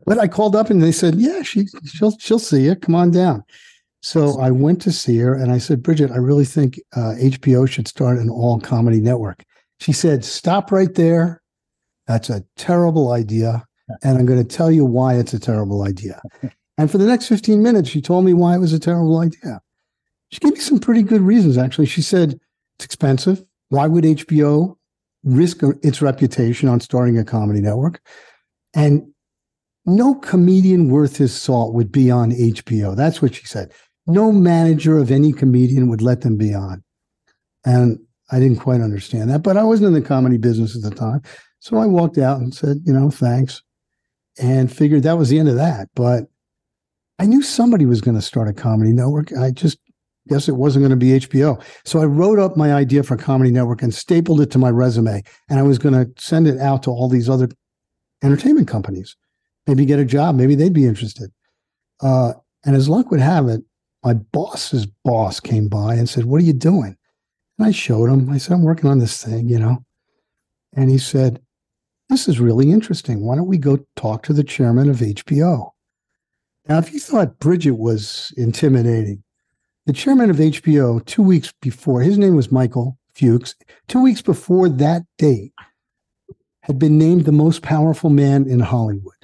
But 0.07 0.19
I 0.19 0.29
called 0.29 0.57
up 0.57 0.71
and 0.71 0.83
they 0.83 0.93
said, 0.93 1.17
"Yeah, 1.17 1.43
she 1.43 1.67
she'll 1.85 2.17
she'll 2.19 2.39
see 2.39 2.65
you. 2.65 2.77
Come 2.77 2.95
on 2.95 3.11
down." 3.11 3.45
So 4.01 4.39
I 4.39 4.51
went 4.51 4.83
to 4.83 4.93
see 4.93 5.19
her 5.19 5.35
and 5.35 5.51
I 5.51 5.59
said, 5.59 5.83
"Bridget, 5.83 6.11
I 6.11 6.17
really 6.17 6.45
think 6.45 6.81
uh, 6.97 7.15
HBO 7.19 7.69
should 7.69 7.89
start 7.89 8.19
an 8.19 8.31
all 8.31 8.61
comedy 8.61 9.01
network." 9.01 9.45
She 9.81 9.93
said, 9.93 10.25
"Stop 10.25 10.71
right 10.73 10.95
there. 10.95 11.43
That's 12.07 12.31
a 12.31 12.45
terrible 12.57 13.13
idea, 13.13 13.65
and 14.03 14.19
I'm 14.19 14.27
going 14.27 14.45
to 14.45 14.57
tell 14.57 14.71
you 14.71 14.85
why 14.85 15.15
it's 15.15 15.35
a 15.35 15.41
terrible 15.41 15.83
idea." 15.83 16.21
And 16.77 16.91
for 16.91 16.99
the 16.99 17.07
next 17.07 17.29
15 17.29 17.63
minutes, 17.63 17.89
she 17.89 18.03
told 18.03 18.25
me 18.25 18.35
why 18.35 18.57
it 18.57 18.59
was 18.59 18.73
a 18.73 18.81
terrible 18.81 19.21
idea. 19.21 19.61
She 20.33 20.41
gave 20.41 20.55
me 20.55 20.59
some 20.59 20.81
pretty 20.81 21.05
good 21.05 21.21
reasons, 21.21 21.57
actually. 21.57 21.87
She 21.87 22.03
said, 22.03 22.41
It's 22.75 22.85
expensive. 22.85 23.45
Why 23.69 23.87
would 23.87 24.03
HBO 24.03 24.77
risk 25.25 25.63
its 25.83 26.03
reputation 26.03 26.69
on 26.69 26.81
starting 26.81 27.19
a 27.19 27.25
comedy 27.25 27.61
network. 27.61 28.01
And 28.75 29.14
no 29.87 30.15
comedian 30.15 30.89
worth 30.89 31.17
his 31.17 31.35
salt 31.35 31.75
would 31.75 31.93
be 31.93 32.11
on 32.11 32.31
HBO. 32.31 32.97
That's 32.97 33.21
what 33.21 33.35
she 33.35 33.45
said. 33.45 33.73
No 34.07 34.33
manager 34.33 34.99
of 34.99 35.11
any 35.11 35.33
comedian 35.33 35.89
would 35.89 36.03
let 36.03 36.23
them 36.23 36.37
be 36.37 36.55
on. 36.55 36.83
And 37.65 37.99
I 38.31 38.39
didn't 38.39 38.61
quite 38.61 38.81
understand 38.81 39.31
that, 39.31 39.43
but 39.43 39.57
I 39.57 39.63
wasn't 39.63 39.89
in 39.89 39.95
the 39.95 40.07
comedy 40.07 40.39
business 40.39 40.77
at 40.77 40.83
the 40.83 40.95
time. 40.95 41.23
So 41.61 41.79
I 41.79 41.87
walked 41.87 42.19
out 42.19 42.41
and 42.41 42.55
said, 42.55 42.79
you 42.85 42.93
know, 42.93 43.11
thanks, 43.11 43.63
and 44.39 44.71
figured 44.71 45.03
that 45.05 45.19
was 45.19 45.29
the 45.29 45.39
end 45.39 45.49
of 45.49 45.57
that. 45.57 45.89
But 45.95 46.25
I 47.19 47.27
knew 47.27 47.43
somebody 47.43 47.87
was 47.87 48.01
going 48.01 48.17
to 48.17 48.23
start 48.23 48.49
a 48.49 48.53
comedy 48.53 48.93
network. 48.93 49.33
I 49.33 49.51
just 49.51 49.79
guess 50.29 50.49
it 50.49 50.57
wasn't 50.57 50.83
going 50.83 50.91
to 50.91 50.97
be 50.97 51.21
HBO. 51.21 51.63
So 51.85 52.01
I 52.01 52.07
wrote 52.07 52.39
up 52.39 52.57
my 52.57 52.73
idea 52.73 53.03
for 53.03 53.15
a 53.15 53.19
Comedy 53.19 53.51
Network 53.51 53.83
and 53.83 53.95
stapled 53.95 54.41
it 54.41 54.51
to 54.53 54.59
my 54.59 54.71
resume. 54.71 55.23
And 55.49 55.59
I 55.59 55.63
was 55.63 55.79
going 55.79 55.95
to 55.95 56.11
send 56.21 56.47
it 56.47 56.59
out 56.59 56.83
to 56.85 56.91
all 56.91 57.09
these 57.09 57.29
other 57.29 57.49
entertainment 58.23 58.69
companies, 58.69 59.17
maybe 59.67 59.85
get 59.85 59.99
a 59.99 60.05
job, 60.05 60.35
maybe 60.35 60.55
they'd 60.55 60.73
be 60.73 60.87
interested. 60.87 61.31
Uh, 62.01 62.33
and 62.65 62.77
as 62.77 62.89
luck 62.89 63.11
would 63.11 63.21
have 63.21 63.49
it, 63.49 63.63
my 64.03 64.15
boss's 64.15 64.87
boss 64.87 65.41
came 65.41 65.69
by 65.69 65.95
and 65.95 66.09
said, 66.09 66.27
What 66.27 66.41
are 66.41 66.45
you 66.45 66.53
doing? 66.53 66.97
And 67.59 67.67
I 67.67 67.71
showed 67.71 68.11
him. 68.11 68.29
I 68.31 68.39
said, 68.39 68.55
I'm 68.55 68.63
working 68.63 68.91
on 68.91 68.99
this 68.99 69.23
thing, 69.23 69.49
you 69.49 69.59
know. 69.59 69.85
And 70.75 70.91
he 70.91 70.99
said, 70.99 71.41
This 72.09 72.29
is 72.29 72.41
really 72.41 72.71
interesting. 72.71 73.25
Why 73.25 73.37
don't 73.37 73.49
we 73.49 73.59
go 73.59 73.85
talk 73.97 74.23
to 74.25 74.33
the 74.33 74.45
chairman 74.45 74.91
of 74.91 74.97
HBO? 74.97 75.71
Now, 76.69 76.79
if 76.79 76.93
you 76.93 77.01
thought 77.01 77.39
Bridget 77.39 77.73
was 77.73 78.33
intimidating, 78.37 79.23
the 79.87 79.93
chairman 79.93 80.31
of 80.31 80.37
HBO, 80.37 81.05
two 81.05 81.23
weeks 81.23 81.53
before, 81.61 82.01
his 82.01 82.17
name 82.17 82.37
was 82.37 82.51
Michael 82.51 82.99
Fuchs, 83.15 83.55
two 83.87 84.03
weeks 84.03 84.23
before 84.23 84.69
that 84.69 85.03
date, 85.19 85.53
had 86.63 86.79
been 86.79 86.99
named 86.99 87.27
the 87.27 87.33
most 87.33 87.63
powerful 87.63 88.09
man 88.09 88.49
in 88.49 88.61
Hollywood. 88.61 89.24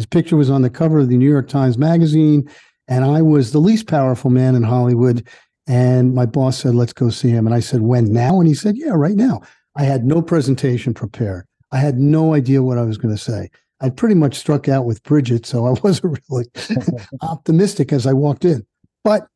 His 0.00 0.06
picture 0.06 0.36
was 0.38 0.48
on 0.48 0.62
the 0.62 0.70
cover 0.70 1.00
of 1.00 1.10
the 1.10 1.18
New 1.18 1.28
York 1.28 1.46
Times 1.46 1.76
Magazine, 1.76 2.50
and 2.88 3.04
I 3.04 3.20
was 3.20 3.52
the 3.52 3.58
least 3.58 3.86
powerful 3.86 4.30
man 4.30 4.54
in 4.54 4.62
Hollywood. 4.62 5.28
And 5.66 6.14
my 6.14 6.24
boss 6.24 6.56
said, 6.56 6.74
Let's 6.74 6.94
go 6.94 7.10
see 7.10 7.28
him. 7.28 7.44
And 7.44 7.54
I 7.54 7.60
said, 7.60 7.82
When 7.82 8.10
now? 8.10 8.40
And 8.40 8.48
he 8.48 8.54
said, 8.54 8.78
Yeah, 8.78 8.92
right 8.94 9.14
now. 9.14 9.42
I 9.76 9.82
had 9.82 10.06
no 10.06 10.22
presentation 10.22 10.94
prepared. 10.94 11.44
I 11.70 11.76
had 11.76 11.98
no 11.98 12.32
idea 12.32 12.62
what 12.62 12.78
I 12.78 12.82
was 12.84 12.96
going 12.96 13.14
to 13.14 13.20
say. 13.20 13.50
I'd 13.82 13.98
pretty 13.98 14.14
much 14.14 14.36
struck 14.36 14.70
out 14.70 14.86
with 14.86 15.02
Bridget, 15.02 15.44
so 15.44 15.66
I 15.66 15.78
wasn't 15.84 16.18
really 16.30 16.46
optimistic 17.20 17.92
as 17.92 18.06
I 18.06 18.14
walked 18.14 18.46
in. 18.46 18.64
But 19.04 19.28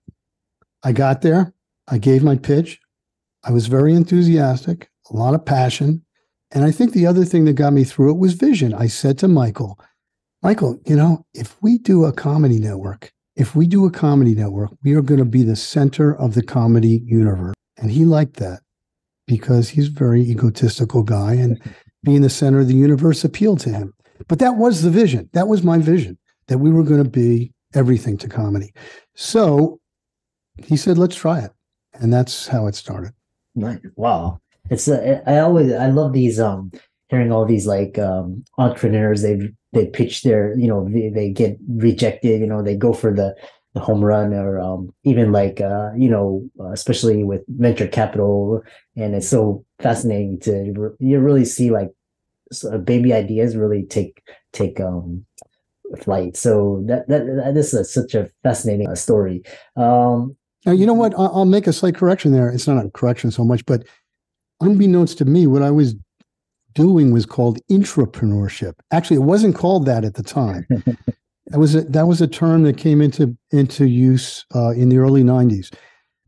I 0.82 0.92
got 0.92 1.20
there, 1.20 1.52
I 1.88 1.98
gave 1.98 2.24
my 2.24 2.36
pitch. 2.36 2.80
I 3.42 3.50
was 3.50 3.66
very 3.66 3.92
enthusiastic, 3.92 4.88
a 5.10 5.14
lot 5.14 5.34
of 5.34 5.44
passion. 5.44 6.06
And 6.52 6.64
I 6.64 6.70
think 6.70 6.94
the 6.94 7.06
other 7.06 7.26
thing 7.26 7.44
that 7.44 7.52
got 7.52 7.74
me 7.74 7.84
through 7.84 8.12
it 8.12 8.18
was 8.18 8.32
vision. 8.32 8.72
I 8.72 8.86
said 8.86 9.18
to 9.18 9.28
Michael, 9.28 9.78
Michael, 10.44 10.78
you 10.84 10.94
know, 10.94 11.24
if 11.32 11.56
we 11.62 11.78
do 11.78 12.04
a 12.04 12.12
comedy 12.12 12.58
network, 12.58 13.10
if 13.34 13.56
we 13.56 13.66
do 13.66 13.86
a 13.86 13.90
comedy 13.90 14.34
network, 14.34 14.70
we 14.84 14.94
are 14.94 15.00
going 15.00 15.18
to 15.18 15.24
be 15.24 15.42
the 15.42 15.56
center 15.56 16.14
of 16.14 16.34
the 16.34 16.42
comedy 16.42 17.00
universe. 17.06 17.54
And 17.78 17.90
he 17.90 18.04
liked 18.04 18.36
that 18.36 18.60
because 19.26 19.70
he's 19.70 19.88
a 19.88 19.92
very 19.92 20.20
egotistical 20.20 21.02
guy 21.02 21.32
and 21.32 21.58
being 22.02 22.20
the 22.20 22.28
center 22.28 22.60
of 22.60 22.68
the 22.68 22.74
universe 22.74 23.24
appealed 23.24 23.60
to 23.60 23.70
him. 23.70 23.94
But 24.28 24.38
that 24.40 24.56
was 24.56 24.82
the 24.82 24.90
vision. 24.90 25.30
That 25.32 25.48
was 25.48 25.62
my 25.62 25.78
vision 25.78 26.18
that 26.48 26.58
we 26.58 26.70
were 26.70 26.84
going 26.84 27.02
to 27.02 27.08
be 27.08 27.50
everything 27.72 28.18
to 28.18 28.28
comedy. 28.28 28.74
So 29.14 29.80
he 30.62 30.76
said, 30.76 30.98
let's 30.98 31.16
try 31.16 31.40
it. 31.40 31.52
And 31.94 32.12
that's 32.12 32.48
how 32.48 32.66
it 32.66 32.74
started. 32.74 33.12
Right. 33.54 33.80
Wow. 33.96 34.40
It's, 34.68 34.88
uh, 34.88 35.22
I 35.26 35.38
always, 35.38 35.72
I 35.72 35.86
love 35.86 36.12
these, 36.12 36.38
um, 36.38 36.70
hearing 37.08 37.32
all 37.32 37.46
these 37.46 37.66
like, 37.66 37.98
um, 37.98 38.44
entrepreneurs, 38.58 39.22
they, 39.22 39.40
they 39.74 39.86
pitch 39.86 40.22
their, 40.22 40.56
you 40.56 40.66
know, 40.66 40.88
they, 40.88 41.08
they 41.08 41.30
get 41.30 41.58
rejected, 41.68 42.40
you 42.40 42.46
know, 42.46 42.62
they 42.62 42.76
go 42.76 42.92
for 42.92 43.12
the, 43.12 43.34
the 43.74 43.80
home 43.80 44.04
run 44.04 44.32
or, 44.32 44.58
um, 44.58 44.94
even 45.04 45.32
like, 45.32 45.60
uh, 45.60 45.90
you 45.96 46.08
know, 46.08 46.48
uh, 46.60 46.70
especially 46.70 47.24
with 47.24 47.42
venture 47.48 47.88
capital. 47.88 48.62
And 48.96 49.14
it's 49.14 49.28
so 49.28 49.64
fascinating 49.80 50.40
to, 50.40 50.96
you 50.98 51.18
really 51.18 51.44
see 51.44 51.70
like 51.70 51.90
baby 52.84 53.12
ideas 53.12 53.56
really 53.56 53.82
take, 53.84 54.22
take, 54.52 54.80
um, 54.80 55.26
flight. 56.00 56.36
So 56.36 56.82
that 56.86 57.06
that, 57.08 57.26
that 57.26 57.56
is 57.56 57.74
a, 57.74 57.84
such 57.84 58.14
a 58.14 58.28
fascinating 58.42 58.88
uh, 58.88 58.94
story. 58.94 59.42
Um, 59.76 60.34
now, 60.64 60.72
you 60.72 60.86
know 60.86 60.94
what? 60.94 61.12
I'll 61.14 61.44
make 61.44 61.66
a 61.66 61.72
slight 61.74 61.94
correction 61.94 62.32
there. 62.32 62.48
It's 62.48 62.66
not 62.66 62.82
a 62.82 62.90
correction 62.90 63.30
so 63.30 63.44
much, 63.44 63.64
but 63.66 63.84
unbeknownst 64.60 65.18
to 65.18 65.26
me, 65.26 65.46
what 65.46 65.62
I 65.62 65.70
was 65.70 65.94
doing 66.74 67.12
was 67.12 67.26
called 67.26 67.58
intrapreneurship. 67.70 68.74
Actually, 68.90 69.16
it 69.16 69.20
wasn't 69.20 69.54
called 69.54 69.86
that 69.86 70.04
at 70.04 70.14
the 70.14 70.22
time. 70.22 70.66
that 71.46 71.58
was 71.58 71.74
a, 71.74 71.82
that 71.82 72.06
was 72.06 72.20
a 72.20 72.26
term 72.26 72.62
that 72.64 72.76
came 72.76 73.00
into 73.00 73.36
into 73.50 73.86
use 73.86 74.44
uh, 74.54 74.70
in 74.70 74.88
the 74.88 74.98
early 74.98 75.22
'90s. 75.22 75.72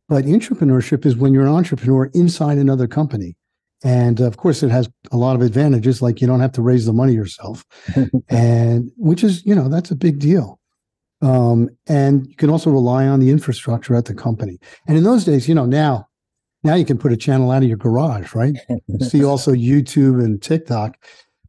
But 0.08 0.24
intrapreneurship 0.24 1.04
is 1.04 1.16
when 1.16 1.34
you're 1.34 1.46
an 1.46 1.52
entrepreneur 1.52 2.06
inside 2.14 2.58
another 2.58 2.86
company, 2.86 3.36
and 3.84 4.20
of 4.20 4.36
course, 4.36 4.62
it 4.62 4.70
has 4.70 4.88
a 5.12 5.16
lot 5.16 5.36
of 5.36 5.42
advantages, 5.42 6.00
like 6.00 6.20
you 6.20 6.26
don't 6.26 6.40
have 6.40 6.52
to 6.52 6.62
raise 6.62 6.86
the 6.86 6.92
money 6.92 7.12
yourself, 7.12 7.64
and 8.28 8.90
which 8.96 9.22
is 9.22 9.44
you 9.44 9.54
know 9.54 9.68
that's 9.68 9.90
a 9.90 9.96
big 9.96 10.18
deal. 10.18 10.60
Um, 11.22 11.70
and 11.86 12.26
you 12.26 12.36
can 12.36 12.50
also 12.50 12.70
rely 12.70 13.06
on 13.06 13.20
the 13.20 13.30
infrastructure 13.30 13.94
at 13.94 14.04
the 14.04 14.14
company. 14.14 14.58
And 14.86 14.98
in 14.98 15.04
those 15.04 15.24
days, 15.24 15.48
you 15.48 15.54
know, 15.54 15.64
now 15.64 16.05
now 16.66 16.74
you 16.74 16.84
can 16.84 16.98
put 16.98 17.12
a 17.12 17.16
channel 17.16 17.50
out 17.50 17.62
of 17.62 17.68
your 17.68 17.78
garage, 17.78 18.34
right? 18.34 18.56
See 19.00 19.24
also 19.32 19.52
YouTube 19.52 20.22
and 20.22 20.42
TikTok. 20.42 20.98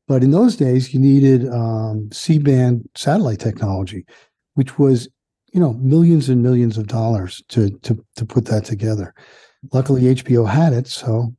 But 0.08 0.24
in 0.24 0.32
those 0.32 0.56
days, 0.56 0.94
you 0.94 1.00
needed 1.02 1.50
um, 1.50 2.10
C-band 2.14 2.88
satellite 2.96 3.40
technology, 3.40 4.06
which 4.54 4.80
was, 4.80 5.10
you 5.54 5.60
know, 5.60 5.74
millions 5.74 6.30
and 6.30 6.42
millions 6.42 6.78
of 6.78 6.88
dollars 6.88 7.44
to 7.50 7.72
to 7.80 8.06
to 8.16 8.26
put 8.26 8.46
that 8.46 8.64
together. 8.64 9.14
Luckily, 9.74 10.04
HBO 10.04 10.48
had 10.48 10.72
it, 10.72 10.88
so 10.88 11.34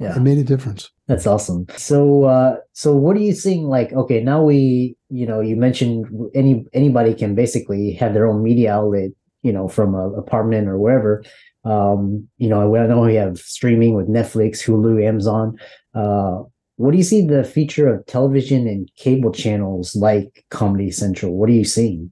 yeah. 0.00 0.16
it 0.16 0.20
made 0.20 0.38
a 0.38 0.44
difference. 0.44 0.90
That's 1.06 1.26
awesome. 1.26 1.66
So, 1.76 2.24
uh, 2.24 2.56
so 2.72 2.96
what 2.96 3.16
are 3.16 3.20
you 3.20 3.34
seeing? 3.34 3.64
Like, 3.64 3.92
okay, 3.92 4.22
now 4.22 4.42
we, 4.42 4.96
you 5.10 5.26
know, 5.26 5.40
you 5.40 5.54
mentioned 5.54 6.06
any 6.34 6.64
anybody 6.72 7.12
can 7.14 7.34
basically 7.34 7.92
have 7.94 8.14
their 8.14 8.26
own 8.26 8.42
media 8.42 8.74
outlet, 8.74 9.10
you 9.44 9.52
know, 9.52 9.68
from 9.68 9.94
a 9.94 10.10
apartment 10.12 10.66
or 10.66 10.78
wherever. 10.78 11.22
Um, 11.64 12.28
you 12.38 12.48
know, 12.48 12.74
I 12.74 12.86
know 12.86 13.02
we 13.02 13.14
have 13.14 13.38
streaming 13.38 13.94
with 13.94 14.08
Netflix, 14.08 14.64
Hulu, 14.64 15.06
Amazon. 15.06 15.56
Uh, 15.94 16.42
what 16.76 16.90
do 16.90 16.96
you 16.96 17.04
see 17.04 17.24
the 17.24 17.44
feature 17.44 17.86
of 17.86 18.04
television 18.06 18.66
and 18.66 18.90
cable 18.96 19.30
channels 19.30 19.94
like 19.94 20.44
Comedy 20.50 20.90
Central? 20.90 21.36
What 21.36 21.48
are 21.48 21.52
you 21.52 21.64
seeing? 21.64 22.10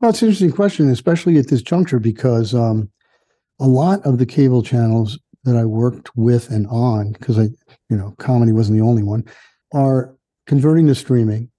Well, 0.00 0.10
it's 0.10 0.22
an 0.22 0.28
interesting 0.28 0.52
question, 0.52 0.90
especially 0.90 1.38
at 1.38 1.48
this 1.48 1.62
juncture, 1.62 2.00
because 2.00 2.54
um, 2.54 2.90
a 3.60 3.66
lot 3.66 4.04
of 4.04 4.18
the 4.18 4.26
cable 4.26 4.62
channels 4.62 5.18
that 5.44 5.56
I 5.56 5.64
worked 5.64 6.10
with 6.16 6.50
and 6.50 6.66
on, 6.66 7.12
because 7.12 7.38
I, 7.38 7.44
you 7.88 7.96
know, 7.96 8.14
comedy 8.18 8.52
wasn't 8.52 8.78
the 8.78 8.84
only 8.84 9.02
one, 9.02 9.24
are 9.72 10.14
converting 10.46 10.86
to 10.88 10.94
streaming, 10.94 11.50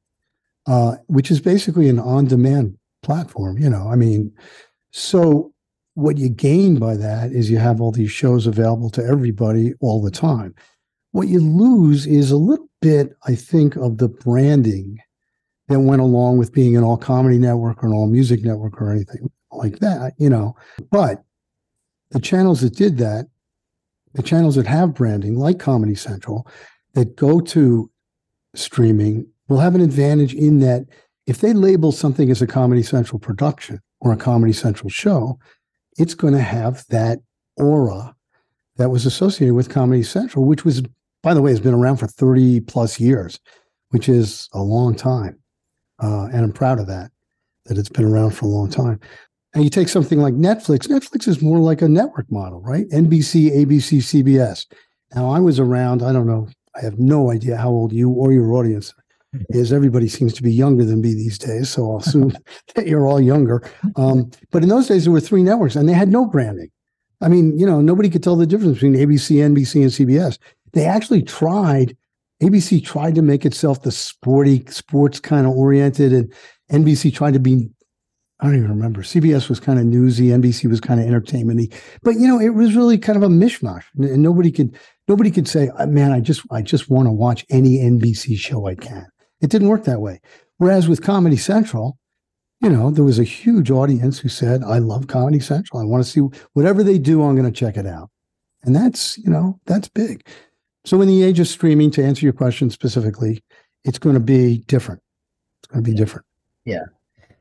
uh, 0.68 0.98
which 1.08 1.32
is 1.32 1.40
basically 1.40 1.88
an 1.88 2.00
on-demand 2.00 2.77
platform. 3.04 3.58
You 3.58 3.70
know, 3.70 3.88
I 3.90 3.96
mean, 3.96 4.32
so 4.92 5.54
what 5.94 6.18
you 6.18 6.30
gain 6.30 6.78
by 6.78 6.96
that 6.96 7.32
is 7.32 7.50
you 7.50 7.58
have 7.58 7.82
all 7.82 7.92
these 7.92 8.12
shows 8.12 8.46
available 8.46 8.90
to 8.92 9.04
everybody 9.04 9.74
all 9.80 10.02
the 10.02 10.12
time. 10.12 10.54
What 11.12 11.28
you 11.28 11.40
lose 11.40 12.06
is 12.06 12.30
a 12.30 12.38
little 12.38 12.70
bit, 12.82 13.16
I 13.26 13.36
think, 13.36 13.76
of 13.76 13.98
the 13.98 14.08
branding 14.08 15.00
that 15.68 15.80
went 15.80 16.02
along 16.02 16.38
with 16.38 16.54
being 16.54 16.78
an 16.78 16.84
all 16.84 16.98
comedy 16.98 17.38
network 17.38 17.84
or 17.84 17.88
an 17.88 17.94
all 17.94 18.08
music 18.08 18.44
network 18.44 18.82
or 18.82 18.92
anything 18.92 19.30
like 19.52 19.80
that, 19.80 20.14
you 20.18 20.30
know. 20.30 20.56
But 20.92 21.24
the 22.12 22.20
channels 22.20 22.62
that 22.62 22.76
did 22.76 22.98
that, 22.98 23.26
the 24.14 24.24
channels 24.24 24.56
that 24.56 24.68
have 24.68 24.94
branding, 24.94 25.38
like 25.38 25.60
Comedy 25.60 25.96
Central, 25.96 26.48
that 26.94 27.16
go 27.16 27.40
to 27.40 27.90
streaming 28.56 29.28
will 29.48 29.60
have 29.60 29.76
an 29.76 29.82
advantage 29.82 30.34
in 30.34 30.60
that 30.60 30.86
if 31.28 31.40
they 31.40 31.54
label 31.54 31.92
something 31.92 32.32
as 32.32 32.42
a 32.42 32.48
Comedy 32.48 32.82
Central 32.82 33.20
production 33.20 33.80
or 34.00 34.14
a 34.14 34.18
Comedy 34.18 34.54
Central 34.54 34.90
show, 34.90 35.38
it's 35.98 36.16
going 36.16 36.34
to 36.34 36.42
have 36.42 36.86
that 36.90 37.20
aura 37.58 38.16
that 38.78 38.90
was 38.90 39.06
associated 39.06 39.54
with 39.54 39.70
Comedy 39.70 40.04
Central, 40.04 40.46
which 40.46 40.64
was, 40.64 40.82
by 41.22 41.34
the 41.34 41.42
way, 41.42 41.52
has 41.52 41.60
been 41.60 41.74
around 41.74 41.98
for 41.98 42.08
30 42.08 42.62
plus 42.62 43.00
years, 43.00 43.40
which 43.90 44.08
is 44.08 44.50
a 44.54 44.62
long 44.62 44.96
time. 44.96 45.38
Uh, 46.02 46.26
and 46.26 46.46
I'm 46.46 46.54
proud 46.54 46.80
of 46.80 46.88
that, 46.88 47.12
that 47.66 47.78
it's 47.78 47.90
been 47.90 48.06
around 48.06 48.32
for 48.32 48.46
a 48.46 48.50
long 48.50 48.70
time. 48.70 49.00
And 49.54 49.64
you 49.64 49.70
take 49.70 49.90
something 49.90 50.20
like 50.20 50.36
Netflix, 50.36 50.88
Netflix 50.88 51.28
is 51.28 51.42
more 51.42 51.60
like 51.60 51.82
a 51.82 51.90
network 51.90 52.32
model, 52.32 52.62
right? 52.62 52.88
NBC, 52.90 53.52
ABC, 53.52 54.24
CBS. 54.24 54.66
Now, 55.16 55.30
I 55.30 55.40
was 55.40 55.60
around, 55.60 56.04
I 56.04 56.14
don't 56.14 56.28
know, 56.28 56.48
I 56.76 56.82
have 56.82 57.00
no 57.00 57.32
idea 57.32 57.58
how 57.58 57.70
old 57.70 57.92
you 57.92 58.12
or 58.12 58.32
your 58.32 58.54
audience 58.54 58.94
is 59.50 59.74
everybody 59.74 60.08
seems 60.08 60.34
to 60.34 60.44
be 60.44 60.52
younger 60.52 60.86
than 60.86 61.02
me 61.02 61.14
these 61.14 61.38
days. 61.38 61.70
So 61.70 61.92
I'll 61.92 61.98
assume 61.98 62.34
that 62.76 62.88
you're 62.88 63.08
all 63.08 63.22
younger. 63.22 63.70
Um, 63.96 64.32
but 64.52 64.64
in 64.64 64.70
those 64.70 64.88
days, 64.88 65.04
there 65.04 65.14
were 65.14 65.20
three 65.20 65.44
networks 65.44 65.76
and 65.76 65.88
they 65.88 65.94
had 65.94 66.10
no 66.10 66.26
branding. 66.26 66.70
I 67.22 67.30
mean, 67.30 67.58
you 67.58 67.66
know, 67.66 67.82
nobody 67.82 68.10
could 68.10 68.24
tell 68.24 68.36
the 68.36 68.46
difference 68.46 68.76
between 68.76 68.94
ABC, 68.94 69.38
NBC, 69.38 69.82
and 69.82 69.92
CBS. 69.92 70.38
They 70.74 70.86
actually 70.86 71.24
tried, 71.24 71.98
ABC 72.42 72.84
tried 72.84 73.16
to 73.16 73.22
make 73.22 73.46
itself 73.46 73.82
the 73.82 73.92
sporty, 73.92 74.64
sports 74.68 75.20
kind 75.20 75.48
of 75.48 75.54
oriented, 75.54 76.14
and 76.14 76.34
NBC 76.72 77.14
tried 77.14 77.34
to 77.34 77.40
be, 77.40 77.70
I 78.40 78.46
don't 78.46 78.58
even 78.58 78.70
remember. 78.70 79.02
CBS 79.02 79.50
was 79.50 79.60
kind 79.60 79.80
of 79.80 79.86
newsy, 79.86 80.28
NBC 80.28 80.70
was 80.70 80.80
kind 80.80 81.00
of 81.00 81.08
entertainmenty. 81.08 81.72
But 82.04 82.16
you 82.16 82.28
know, 82.28 82.40
it 82.40 82.50
was 82.50 82.76
really 82.76 83.00
kind 83.00 83.18
of 83.18 83.24
a 83.24 83.34
mishmash. 83.34 83.84
And 83.98 84.22
nobody 84.22 84.52
could 84.52 84.78
nobody 85.08 85.32
could 85.32 85.48
say, 85.48 85.72
man, 85.88 86.12
I 86.12 86.20
just 86.20 86.42
I 86.52 86.62
just 86.62 86.90
want 86.90 87.08
to 87.08 87.12
watch 87.12 87.46
any 87.50 87.78
NBC 87.78 88.38
show 88.38 88.68
I 88.68 88.76
can. 88.76 89.08
It 89.42 89.50
didn't 89.50 89.68
work 89.68 89.84
that 89.86 90.02
way. 90.02 90.22
Whereas 90.58 90.88
with 90.88 91.02
Comedy 91.02 91.38
Central, 91.38 91.98
you 92.62 92.70
know, 92.70 92.90
there 92.90 93.04
was 93.04 93.20
a 93.20 93.24
huge 93.24 93.70
audience 93.70 94.20
who 94.20 94.30
said, 94.30 94.64
I 94.64 94.80
love 94.80 95.08
Comedy 95.08 95.40
Central. 95.40 95.80
I 95.80 95.86
want 95.86 96.04
to 96.04 96.10
see 96.10 96.22
whatever 96.54 96.84
they 96.84 96.98
do, 96.98 97.24
I'm 97.24 97.36
going 97.36 97.52
to 97.52 97.58
check 97.58 97.78
it 97.78 97.86
out. 97.86 98.10
And 98.64 98.76
that's, 98.76 99.18
you 99.20 99.30
know, 99.30 99.60
that's 99.66 99.88
big. 99.88 100.26
So 100.86 101.02
in 101.02 101.08
the 101.08 101.24
age 101.24 101.40
of 101.40 101.48
streaming, 101.48 101.92
to 101.92 102.04
answer 102.04 102.26
your 102.26 102.34
question 102.34 102.70
specifically, 102.70 103.44
it's 103.84 104.00
going 104.00 104.16
to 104.16 104.20
be 104.20 104.60
different. 104.68 105.02
It's 105.62 105.72
going 105.72 105.84
to 105.84 105.92
be 105.92 105.96
different. 105.96 106.26
Yeah. 106.66 106.84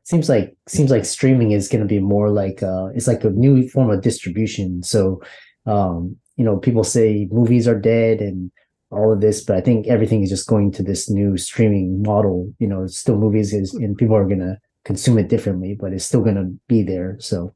Seems 0.04 0.28
like 0.28 0.56
seems 0.68 0.90
like 0.90 1.04
streaming 1.04 1.50
is 1.50 1.68
going 1.68 1.80
to 1.80 1.88
be 1.88 1.98
more 1.98 2.30
like 2.30 2.62
uh 2.62 2.86
it's 2.94 3.08
like 3.08 3.24
a 3.24 3.30
new 3.30 3.68
form 3.68 3.90
of 3.90 4.02
distribution. 4.02 4.84
So 4.84 5.20
um, 5.66 6.16
you 6.36 6.44
know, 6.44 6.58
people 6.58 6.84
say 6.84 7.28
movies 7.32 7.66
are 7.66 7.78
dead 7.78 8.20
and 8.20 8.52
all 8.90 9.12
of 9.12 9.20
this, 9.20 9.44
but 9.44 9.56
I 9.56 9.60
think 9.60 9.86
everything 9.86 10.22
is 10.22 10.30
just 10.30 10.46
going 10.46 10.72
to 10.72 10.82
this 10.82 11.10
new 11.10 11.36
streaming 11.36 12.02
model. 12.02 12.52
You 12.58 12.68
know, 12.68 12.84
it's 12.84 12.98
still 12.98 13.16
movies 13.16 13.52
is, 13.52 13.74
and 13.74 13.96
people 13.96 14.16
are 14.16 14.28
gonna 14.28 14.58
consume 14.84 15.18
it 15.18 15.28
differently, 15.28 15.76
but 15.78 15.92
it's 15.92 16.04
still 16.04 16.22
gonna 16.22 16.50
be 16.68 16.82
there. 16.82 17.16
So, 17.18 17.54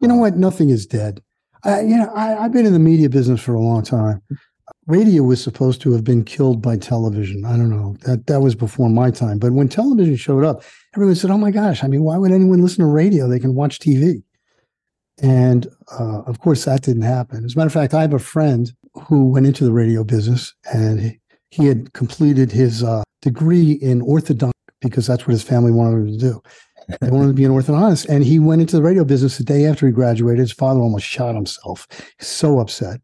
you 0.00 0.08
know 0.08 0.16
what? 0.16 0.36
Nothing 0.36 0.70
is 0.70 0.86
dead. 0.86 1.22
I, 1.64 1.80
you 1.80 1.96
know, 1.96 2.10
I, 2.14 2.44
I've 2.44 2.52
been 2.52 2.66
in 2.66 2.72
the 2.72 2.78
media 2.78 3.08
business 3.08 3.40
for 3.40 3.54
a 3.54 3.60
long 3.60 3.82
time. 3.82 4.22
Radio 4.86 5.22
was 5.22 5.42
supposed 5.42 5.80
to 5.82 5.92
have 5.92 6.04
been 6.04 6.24
killed 6.24 6.60
by 6.60 6.76
television. 6.76 7.44
I 7.44 7.56
don't 7.56 7.70
know 7.70 7.96
that 8.02 8.26
that 8.26 8.40
was 8.40 8.54
before 8.54 8.88
my 8.90 9.10
time. 9.10 9.38
But 9.38 9.52
when 9.52 9.68
television 9.68 10.16
showed 10.16 10.44
up, 10.44 10.62
everyone 10.94 11.14
said, 11.14 11.30
"Oh 11.30 11.38
my 11.38 11.50
gosh! 11.50 11.84
I 11.84 11.88
mean, 11.88 12.02
why 12.02 12.16
would 12.16 12.32
anyone 12.32 12.62
listen 12.62 12.84
to 12.84 12.86
radio? 12.86 13.28
They 13.28 13.38
can 13.38 13.54
watch 13.54 13.78
TV." 13.78 14.22
And 15.22 15.66
uh, 15.92 16.22
of 16.22 16.40
course, 16.40 16.64
that 16.64 16.82
didn't 16.82 17.02
happen. 17.02 17.44
As 17.44 17.54
a 17.54 17.58
matter 17.58 17.68
of 17.68 17.72
fact, 17.72 17.94
I 17.94 18.00
have 18.02 18.14
a 18.14 18.18
friend 18.18 18.72
who 18.94 19.28
went 19.28 19.46
into 19.46 19.64
the 19.64 19.72
radio 19.72 20.04
business 20.04 20.54
and 20.72 21.18
he, 21.50 21.66
had 21.66 21.92
completed 21.92 22.50
his 22.50 22.82
uh, 22.82 23.04
degree 23.22 23.72
in 23.72 24.00
orthodontic 24.00 24.52
because 24.80 25.06
that's 25.06 25.26
what 25.26 25.32
his 25.32 25.42
family 25.42 25.70
wanted 25.70 25.98
him 25.98 26.06
to 26.06 26.18
do. 26.18 26.42
They 27.00 27.10
wanted 27.10 27.28
to 27.28 27.34
be 27.34 27.44
an 27.44 27.52
orthodontist. 27.52 28.08
And 28.08 28.24
he 28.24 28.38
went 28.38 28.60
into 28.60 28.76
the 28.76 28.82
radio 28.82 29.04
business 29.04 29.38
the 29.38 29.44
day 29.44 29.66
after 29.66 29.86
he 29.86 29.92
graduated. 29.92 30.40
His 30.40 30.52
father 30.52 30.80
almost 30.80 31.06
shot 31.06 31.34
himself. 31.34 31.86
So 32.20 32.58
upset 32.58 33.00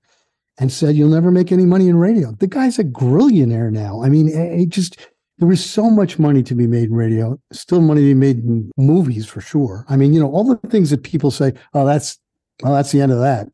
and 0.59 0.71
said, 0.71 0.97
You'll 0.97 1.09
never 1.09 1.31
make 1.31 1.53
any 1.53 1.65
money 1.65 1.89
in 1.89 1.97
radio. 1.97 2.33
The 2.33 2.47
guy's 2.47 2.79
a 2.79 2.85
grillionaire 2.85 3.71
now. 3.71 4.03
I 4.03 4.09
mean, 4.09 4.29
it 4.29 4.69
just, 4.69 4.99
there 5.39 5.51
is 5.51 5.65
so 5.65 5.91
much 5.91 6.19
money 6.19 6.43
to 6.43 6.55
be 6.55 6.67
made 6.67 6.91
in 6.91 6.95
radio, 6.95 7.41
still 7.53 7.81
money 7.81 8.03
to 8.03 8.09
be 8.09 8.15
made 8.15 8.39
in 8.39 8.71
movies 8.77 9.27
for 9.27 9.41
sure. 9.41 9.87
I 9.89 9.97
mean, 9.97 10.13
you 10.13 10.21
know, 10.21 10.31
all 10.31 10.45
the 10.45 10.69
things 10.69 10.91
that 10.91 11.03
people 11.03 11.31
say, 11.31 11.55
oh, 11.73 11.87
that's, 11.87 12.19
well, 12.63 12.75
that's 12.75 12.93
the 12.93 13.01
end 13.01 13.13
of 13.13 13.21
that. 13.21 13.49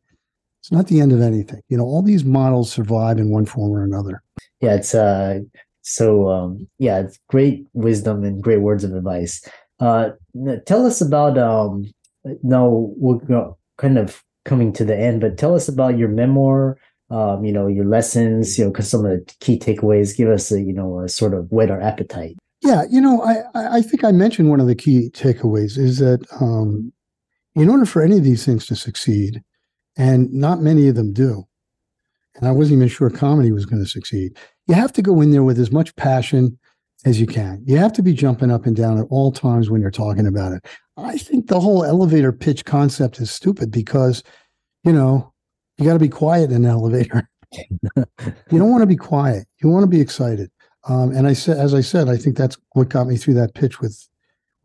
It's 0.67 0.71
not 0.73 0.87
the 0.87 0.99
end 0.99 1.13
of 1.13 1.21
anything. 1.21 1.61
You 1.69 1.77
know, 1.77 1.85
all 1.85 2.01
these 2.01 2.25
models 2.25 2.69
survive 2.69 3.19
in 3.19 3.29
one 3.29 3.45
form 3.45 3.71
or 3.71 3.85
another. 3.85 4.21
Yeah, 4.59 4.75
it's 4.75 4.93
uh 4.93 5.39
so 5.81 6.27
um 6.27 6.67
yeah, 6.77 6.99
it's 6.99 7.17
great 7.29 7.65
wisdom 7.71 8.25
and 8.25 8.43
great 8.43 8.59
words 8.59 8.83
of 8.83 8.93
advice. 8.93 9.47
Uh 9.79 10.09
tell 10.65 10.85
us 10.85 10.99
about 10.99 11.37
um 11.37 11.85
now 12.43 12.91
we're 12.97 13.53
kind 13.77 13.97
of 13.97 14.21
coming 14.43 14.73
to 14.73 14.83
the 14.83 14.93
end, 14.93 15.21
but 15.21 15.37
tell 15.37 15.55
us 15.55 15.69
about 15.69 15.97
your 15.97 16.09
memoir, 16.09 16.77
um, 17.11 17.45
you 17.45 17.53
know, 17.53 17.67
your 17.67 17.85
lessons, 17.85 18.57
you 18.57 18.65
know, 18.65 18.71
because 18.71 18.89
some 18.89 19.05
of 19.05 19.11
the 19.11 19.35
key 19.39 19.57
takeaways 19.57 20.17
give 20.17 20.27
us 20.27 20.51
a, 20.51 20.61
you 20.61 20.73
know, 20.73 20.99
a 20.99 21.07
sort 21.07 21.33
of 21.33 21.49
whet 21.49 21.71
our 21.71 21.79
appetite. 21.79 22.35
Yeah, 22.61 22.83
you 22.89 22.99
know, 22.99 23.21
I 23.21 23.77
I 23.77 23.81
think 23.81 24.03
I 24.03 24.11
mentioned 24.11 24.49
one 24.49 24.59
of 24.59 24.67
the 24.67 24.75
key 24.75 25.11
takeaways 25.11 25.77
is 25.77 25.99
that 25.99 26.27
um, 26.41 26.91
in 27.55 27.69
order 27.69 27.85
for 27.85 28.01
any 28.01 28.17
of 28.17 28.25
these 28.25 28.45
things 28.45 28.65
to 28.65 28.75
succeed, 28.75 29.41
and 29.97 30.31
not 30.31 30.61
many 30.61 30.87
of 30.87 30.95
them 30.95 31.13
do. 31.13 31.47
And 32.35 32.47
I 32.47 32.51
wasn't 32.51 32.77
even 32.77 32.87
sure 32.87 33.09
comedy 33.09 33.51
was 33.51 33.65
going 33.65 33.83
to 33.83 33.89
succeed. 33.89 34.37
You 34.67 34.75
have 34.75 34.93
to 34.93 35.01
go 35.01 35.21
in 35.21 35.31
there 35.31 35.43
with 35.43 35.59
as 35.59 35.71
much 35.71 35.95
passion 35.95 36.57
as 37.05 37.19
you 37.19 37.27
can. 37.27 37.63
You 37.65 37.77
have 37.77 37.93
to 37.93 38.03
be 38.03 38.13
jumping 38.13 38.51
up 38.51 38.65
and 38.65 38.75
down 38.75 38.99
at 38.99 39.07
all 39.09 39.31
times 39.31 39.69
when 39.69 39.81
you're 39.81 39.91
talking 39.91 40.27
about 40.27 40.51
it. 40.51 40.65
I 40.97 41.17
think 41.17 41.47
the 41.47 41.59
whole 41.59 41.83
elevator 41.83 42.31
pitch 42.31 42.65
concept 42.65 43.19
is 43.19 43.31
stupid 43.31 43.71
because, 43.71 44.23
you 44.83 44.91
know, 44.91 45.33
you 45.77 45.85
got 45.85 45.93
to 45.93 45.99
be 45.99 46.09
quiet 46.09 46.51
in 46.51 46.57
an 46.57 46.65
elevator. 46.65 47.29
you 47.53 48.05
don't 48.51 48.71
want 48.71 48.81
to 48.81 48.87
be 48.87 48.95
quiet. 48.95 49.47
You 49.61 49.69
want 49.69 49.83
to 49.83 49.89
be 49.89 50.01
excited. 50.01 50.51
Um, 50.87 51.11
and 51.11 51.27
I 51.27 51.33
said, 51.33 51.57
as 51.57 51.73
I 51.73 51.81
said, 51.81 52.09
I 52.09 52.17
think 52.17 52.37
that's 52.37 52.57
what 52.73 52.89
got 52.89 53.07
me 53.07 53.17
through 53.17 53.35
that 53.35 53.53
pitch 53.53 53.79
with 53.79 54.07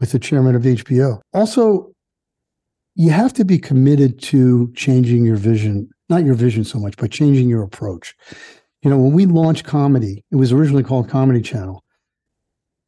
with 0.01 0.13
the 0.13 0.19
chairman 0.19 0.57
of 0.57 0.63
HBO. 0.63 1.21
Also, 1.33 1.93
you 2.95 3.11
have 3.11 3.33
to 3.35 3.45
be 3.45 3.59
committed 3.59 4.21
to 4.21 4.73
changing 4.75 5.25
your 5.25 5.37
vision, 5.37 5.89
not 6.09 6.25
your 6.25 6.35
vision 6.35 6.65
so 6.65 6.79
much, 6.79 6.97
but 6.97 7.11
changing 7.11 7.49
your 7.49 7.63
approach. 7.63 8.15
You 8.83 8.91
know, 8.91 8.99
when 8.99 9.13
we 9.13 9.27
launched 9.27 9.65
comedy, 9.65 10.25
it 10.31 10.37
was 10.37 10.53
originally 10.53 10.83
called 10.83 11.09
Comedy 11.09 11.41
Channel. 11.41 11.83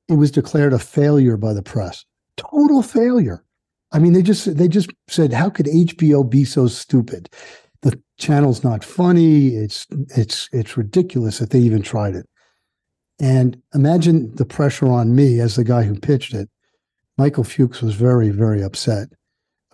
It 0.09 0.15
was 0.15 0.31
declared 0.31 0.73
a 0.73 0.79
failure 0.79 1.37
by 1.37 1.55
the 1.55 1.63
press. 1.63 2.05
Total 2.37 2.83
failure. 2.83 3.45
I 3.93 4.01
mean, 4.01 4.13
they 4.13 4.23
just 4.23 4.57
they 4.57 4.69
just 4.69 4.91
said, 5.09 5.33
"How 5.33 5.49
could 5.49 5.67
HBO 5.67 6.29
be 6.29 6.45
so 6.45 6.67
stupid? 6.67 7.31
The 7.83 7.99
channel's 8.19 8.65
not 8.65 8.85
funny. 8.85 9.49
It's 9.49 9.87
it's 10.17 10.49
it's 10.53 10.77
ridiculous 10.77 11.39
that 11.39 11.51
they 11.51 11.61
even 11.61 11.81
tried 11.81 12.17
it." 12.17 12.29
And 13.21 13.63
imagine 13.73 14.35
the 14.35 14.45
pressure 14.45 14.89
on 14.89 15.15
me 15.15 15.39
as 15.39 15.55
the 15.55 15.65
guy 15.65 15.85
who 15.85 15.95
pitched 15.95 16.35
it. 16.35 16.51
Michael 17.17 17.45
Fuchs 17.45 17.81
was 17.81 17.95
very 17.95 18.31
very 18.31 18.63
upset, 18.63 19.11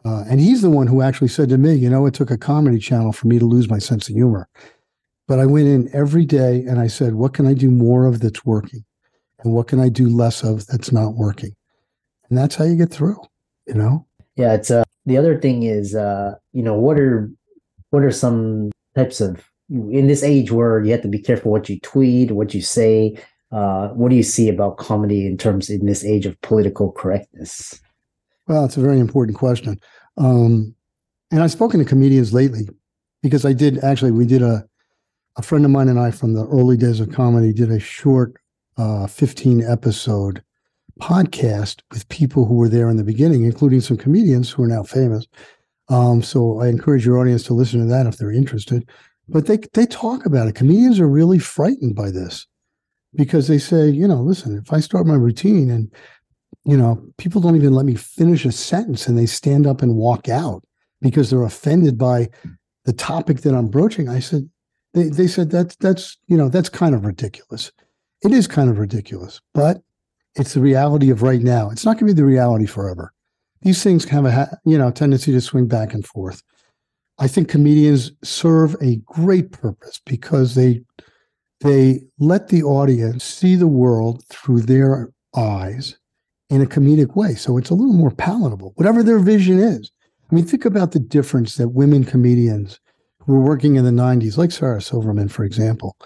uh, 0.04 0.25
and 0.28 0.40
he's 0.40 0.62
the 0.62 0.71
one 0.71 0.87
who 0.87 1.02
actually 1.02 1.28
said 1.28 1.49
to 1.50 1.59
me, 1.59 1.75
"You 1.75 1.90
know, 1.90 2.07
it 2.07 2.14
took 2.14 2.30
a 2.30 2.38
comedy 2.38 2.78
channel 2.78 3.12
for 3.12 3.26
me 3.26 3.38
to 3.38 3.45
lose 3.45 3.69
my 3.69 3.78
sense 3.78 4.09
of 4.09 4.14
humor." 4.14 4.49
But 5.28 5.38
I 5.38 5.47
went 5.47 5.69
in 5.69 5.88
every 5.95 6.25
day 6.25 6.64
and 6.66 6.80
I 6.80 6.87
said, 6.87 7.14
"What 7.14 7.35
can 7.35 7.47
I 7.47 7.54
do 7.54 7.71
more 7.71 8.07
of 8.07 8.21
that's 8.21 8.45
working, 8.45 8.85
and 9.42 9.52
what 9.52 9.69
can 9.69 9.80
I 9.80 9.88
do 9.88 10.09
less 10.09 10.42
of 10.42 10.66
that's 10.66 10.92
not 10.92 11.14
working?" 11.14 11.54
And 12.28 12.38
that's 12.38 12.54
how 12.54 12.64
you 12.64 12.76
get 12.76 12.90
through. 12.90 13.21
You 13.66 13.75
know. 13.75 14.07
Yeah, 14.37 14.54
it's 14.54 14.71
uh 14.71 14.85
the 15.07 15.19
other 15.19 15.38
thing 15.40 15.64
is 15.64 15.95
uh 15.95 16.35
you 16.52 16.62
know 16.62 16.75
what 16.75 16.99
are 16.99 17.30
what 17.90 18.02
are 18.02 18.12
some 18.12 18.71
types 18.95 19.21
of 19.21 19.45
in 19.71 20.07
this 20.07 20.23
age 20.23 20.50
where 20.50 20.83
you 20.83 20.90
have 20.92 21.02
to 21.02 21.09
be 21.09 21.19
careful 21.19 21.52
what 21.52 21.69
you 21.69 21.78
tweet, 21.80 22.33
what 22.33 22.54
you 22.54 22.62
say. 22.62 23.16
Uh, 23.52 23.88
what 23.88 24.11
do 24.11 24.16
you 24.16 24.23
see 24.23 24.49
about 24.49 24.76
comedy 24.76 25.26
in 25.26 25.37
terms 25.37 25.69
in 25.71 25.87
this 25.87 26.04
age 26.04 26.26
of 26.26 26.40
political 26.40 26.92
correctness? 26.92 27.80
Well, 28.50 28.64
it's 28.64 28.76
a 28.76 28.80
very 28.80 28.99
important 28.99 29.38
question. 29.38 29.78
Um, 30.16 30.75
and 31.30 31.40
I've 31.40 31.52
spoken 31.52 31.78
to 31.78 31.87
comedians 31.87 32.35
lately 32.35 32.69
because 33.23 33.45
I 33.45 33.52
did 33.52 33.78
actually, 33.85 34.11
we 34.11 34.26
did 34.26 34.42
a, 34.42 34.64
a 35.37 35.42
friend 35.42 35.64
of 35.64 35.71
mine 35.71 35.88
and 35.88 36.00
I 36.00 36.11
from 36.11 36.35
the 36.35 36.49
early 36.49 36.76
days 36.76 36.99
of 36.99 37.12
comedy 37.12 37.52
did 37.52 37.71
a 37.71 37.78
short 37.78 38.35
uh, 38.76 39.07
15 39.07 39.62
episode 39.62 40.42
podcast 41.00 41.83
with 41.92 42.09
people 42.09 42.45
who 42.45 42.54
were 42.54 42.69
there 42.69 42.90
in 42.90 42.97
the 42.97 43.04
beginning, 43.04 43.45
including 43.45 43.80
some 43.80 43.97
comedians 43.97 44.50
who 44.50 44.64
are 44.64 44.66
now 44.66 44.83
famous. 44.83 45.28
Um, 45.88 46.21
so 46.21 46.61
I 46.61 46.66
encourage 46.66 47.07
your 47.07 47.21
audience 47.21 47.45
to 47.45 47.54
listen 47.54 47.78
to 47.78 47.87
that 47.87 48.09
if 48.09 48.16
they're 48.16 48.33
interested. 48.33 48.90
But 49.28 49.47
they 49.47 49.59
they 49.75 49.87
talk 49.87 50.26
about 50.26 50.49
it. 50.49 50.57
Comedians 50.57 50.99
are 50.99 51.07
really 51.07 51.38
frightened 51.38 51.95
by 51.95 52.11
this 52.11 52.49
because 53.14 53.47
they 53.47 53.59
say, 53.59 53.90
you 53.90 54.09
know, 54.09 54.21
listen, 54.21 54.59
if 54.59 54.73
I 54.73 54.80
start 54.80 55.07
my 55.07 55.14
routine 55.14 55.71
and 55.71 55.88
you 56.64 56.76
know, 56.76 57.02
people 57.16 57.40
don't 57.40 57.56
even 57.56 57.72
let 57.72 57.86
me 57.86 57.94
finish 57.94 58.44
a 58.44 58.52
sentence 58.52 59.06
and 59.06 59.18
they 59.18 59.26
stand 59.26 59.66
up 59.66 59.82
and 59.82 59.96
walk 59.96 60.28
out 60.28 60.62
because 61.00 61.30
they're 61.30 61.42
offended 61.42 61.96
by 61.96 62.28
the 62.84 62.92
topic 62.92 63.40
that 63.40 63.54
I'm 63.54 63.68
broaching. 63.68 64.08
I 64.08 64.20
said, 64.20 64.48
they, 64.92 65.04
they 65.04 65.26
said 65.26 65.50
that's 65.50 65.76
that's 65.76 66.18
you 66.26 66.36
know 66.36 66.48
that's 66.48 66.68
kind 66.68 66.94
of 66.94 67.04
ridiculous. 67.04 67.70
It 68.22 68.32
is 68.32 68.46
kind 68.46 68.68
of 68.68 68.78
ridiculous, 68.78 69.40
but 69.54 69.80
it's 70.34 70.54
the 70.54 70.60
reality 70.60 71.10
of 71.10 71.22
right 71.22 71.40
now. 71.40 71.70
It's 71.70 71.84
not 71.84 71.92
going 71.92 72.08
to 72.08 72.14
be 72.14 72.20
the 72.20 72.26
reality 72.26 72.66
forever. 72.66 73.12
These 73.62 73.82
things 73.82 74.04
have 74.06 74.24
a 74.26 74.58
you 74.64 74.76
know 74.76 74.90
tendency 74.90 75.32
to 75.32 75.40
swing 75.40 75.68
back 75.68 75.94
and 75.94 76.04
forth. 76.04 76.42
I 77.18 77.28
think 77.28 77.48
comedians 77.48 78.12
serve 78.24 78.74
a 78.82 78.96
great 79.04 79.52
purpose 79.52 80.00
because 80.04 80.54
they 80.54 80.82
they 81.60 82.02
let 82.18 82.48
the 82.48 82.62
audience 82.62 83.24
see 83.24 83.54
the 83.54 83.68
world 83.68 84.24
through 84.28 84.62
their 84.62 85.12
eyes 85.36 86.00
in 86.50 86.61
a 86.61 86.66
comedic 86.66 87.17
way. 87.17 87.34
So 87.34 87.56
it's 87.56 87.71
a 87.71 87.75
little 87.75 87.95
more 87.95 88.10
palatable, 88.10 88.73
whatever 88.75 89.02
their 89.02 89.21
vision 89.21 89.58
is. 89.58 89.91
I 90.30 90.34
mean, 90.34 90.45
think 90.45 90.65
about 90.65 90.93
the 90.93 91.00
difference 91.00 91.56
that 91.56 91.71
women 91.71 92.04
comedians 92.04 92.80
who 93.21 93.32
were 93.32 93.41
working 93.41 93.76
in 93.76 93.84
the 93.84 93.91
90s, 93.91 94.36
like 94.36 94.50
Sarah 94.50 94.82
Silverman, 94.82 95.28
for 95.28 95.45
example, 95.45 95.97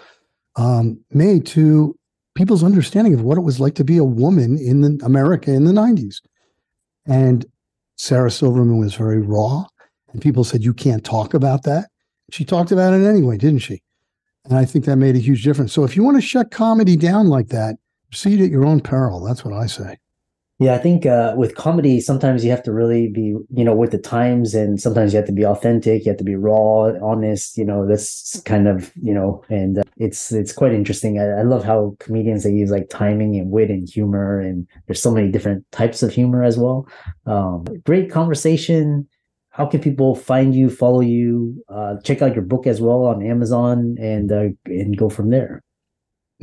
um, 0.55 0.99
made 1.11 1.45
to 1.47 1.95
people's 2.35 2.63
understanding 2.63 3.13
of 3.13 3.21
what 3.21 3.37
it 3.37 3.41
was 3.41 3.59
like 3.59 3.75
to 3.75 3.83
be 3.83 3.97
a 3.97 4.03
woman 4.03 4.57
in 4.57 4.81
the, 4.81 4.99
America 5.03 5.51
in 5.51 5.65
the 5.65 5.71
90s. 5.71 6.17
And 7.05 7.45
Sarah 7.97 8.31
Silverman 8.31 8.77
was 8.77 8.95
very 8.95 9.21
raw, 9.21 9.65
and 10.11 10.21
people 10.21 10.43
said, 10.43 10.63
You 10.63 10.73
can't 10.73 11.03
talk 11.03 11.33
about 11.33 11.63
that. 11.63 11.89
She 12.31 12.43
talked 12.43 12.71
about 12.71 12.93
it 12.93 13.05
anyway, 13.05 13.37
didn't 13.37 13.59
she? 13.59 13.81
And 14.45 14.57
I 14.57 14.65
think 14.65 14.85
that 14.85 14.97
made 14.97 15.15
a 15.15 15.19
huge 15.19 15.43
difference. 15.43 15.73
So 15.73 15.83
if 15.83 15.95
you 15.95 16.03
want 16.03 16.17
to 16.17 16.21
shut 16.21 16.51
comedy 16.51 16.97
down 16.97 17.29
like 17.29 17.47
that, 17.49 17.75
proceed 18.11 18.41
at 18.41 18.49
your 18.49 18.65
own 18.65 18.79
peril. 18.81 19.23
That's 19.23 19.45
what 19.45 19.53
I 19.53 19.65
say. 19.67 19.97
Yeah, 20.57 20.73
I 20.73 20.77
think 20.77 21.05
uh, 21.05 21.33
with 21.35 21.55
comedy, 21.55 21.99
sometimes 21.99 22.45
you 22.45 22.51
have 22.51 22.63
to 22.63 22.71
really 22.71 23.09
be, 23.09 23.35
you 23.49 23.63
know, 23.65 23.75
with 23.75 23.91
the 23.91 23.97
times, 23.97 24.55
and 24.55 24.79
sometimes 24.79 25.11
you 25.11 25.17
have 25.17 25.25
to 25.25 25.33
be 25.33 25.45
authentic. 25.45 26.05
You 26.05 26.11
have 26.11 26.17
to 26.19 26.23
be 26.23 26.35
raw, 26.35 26.93
honest. 27.03 27.57
You 27.57 27.65
know, 27.65 27.85
this 27.85 28.41
kind 28.45 28.65
of, 28.65 28.93
you 28.95 29.13
know, 29.13 29.43
and 29.49 29.79
uh, 29.79 29.83
it's 29.97 30.31
it's 30.31 30.53
quite 30.53 30.71
interesting. 30.71 31.19
I, 31.19 31.39
I, 31.39 31.41
love 31.41 31.65
how 31.65 31.97
comedians 31.99 32.45
they 32.45 32.53
use 32.53 32.71
like 32.71 32.87
timing 32.89 33.35
and 33.35 33.51
wit 33.51 33.69
and 33.69 33.87
humor, 33.89 34.39
and 34.39 34.65
there's 34.87 35.01
so 35.01 35.11
many 35.11 35.29
different 35.29 35.69
types 35.73 36.01
of 36.01 36.13
humor 36.13 36.41
as 36.41 36.57
well. 36.57 36.87
Um, 37.25 37.65
great 37.83 38.09
conversation. 38.09 39.09
How 39.49 39.65
can 39.65 39.81
people 39.81 40.15
find 40.15 40.55
you, 40.55 40.69
follow 40.69 41.01
you, 41.01 41.61
uh, 41.67 41.95
check 42.03 42.21
out 42.21 42.33
your 42.33 42.43
book 42.43 42.65
as 42.65 42.79
well 42.79 43.03
on 43.03 43.25
Amazon, 43.25 43.97
and 43.99 44.31
uh, 44.31 44.47
and 44.67 44.95
go 44.95 45.09
from 45.09 45.31
there? 45.31 45.64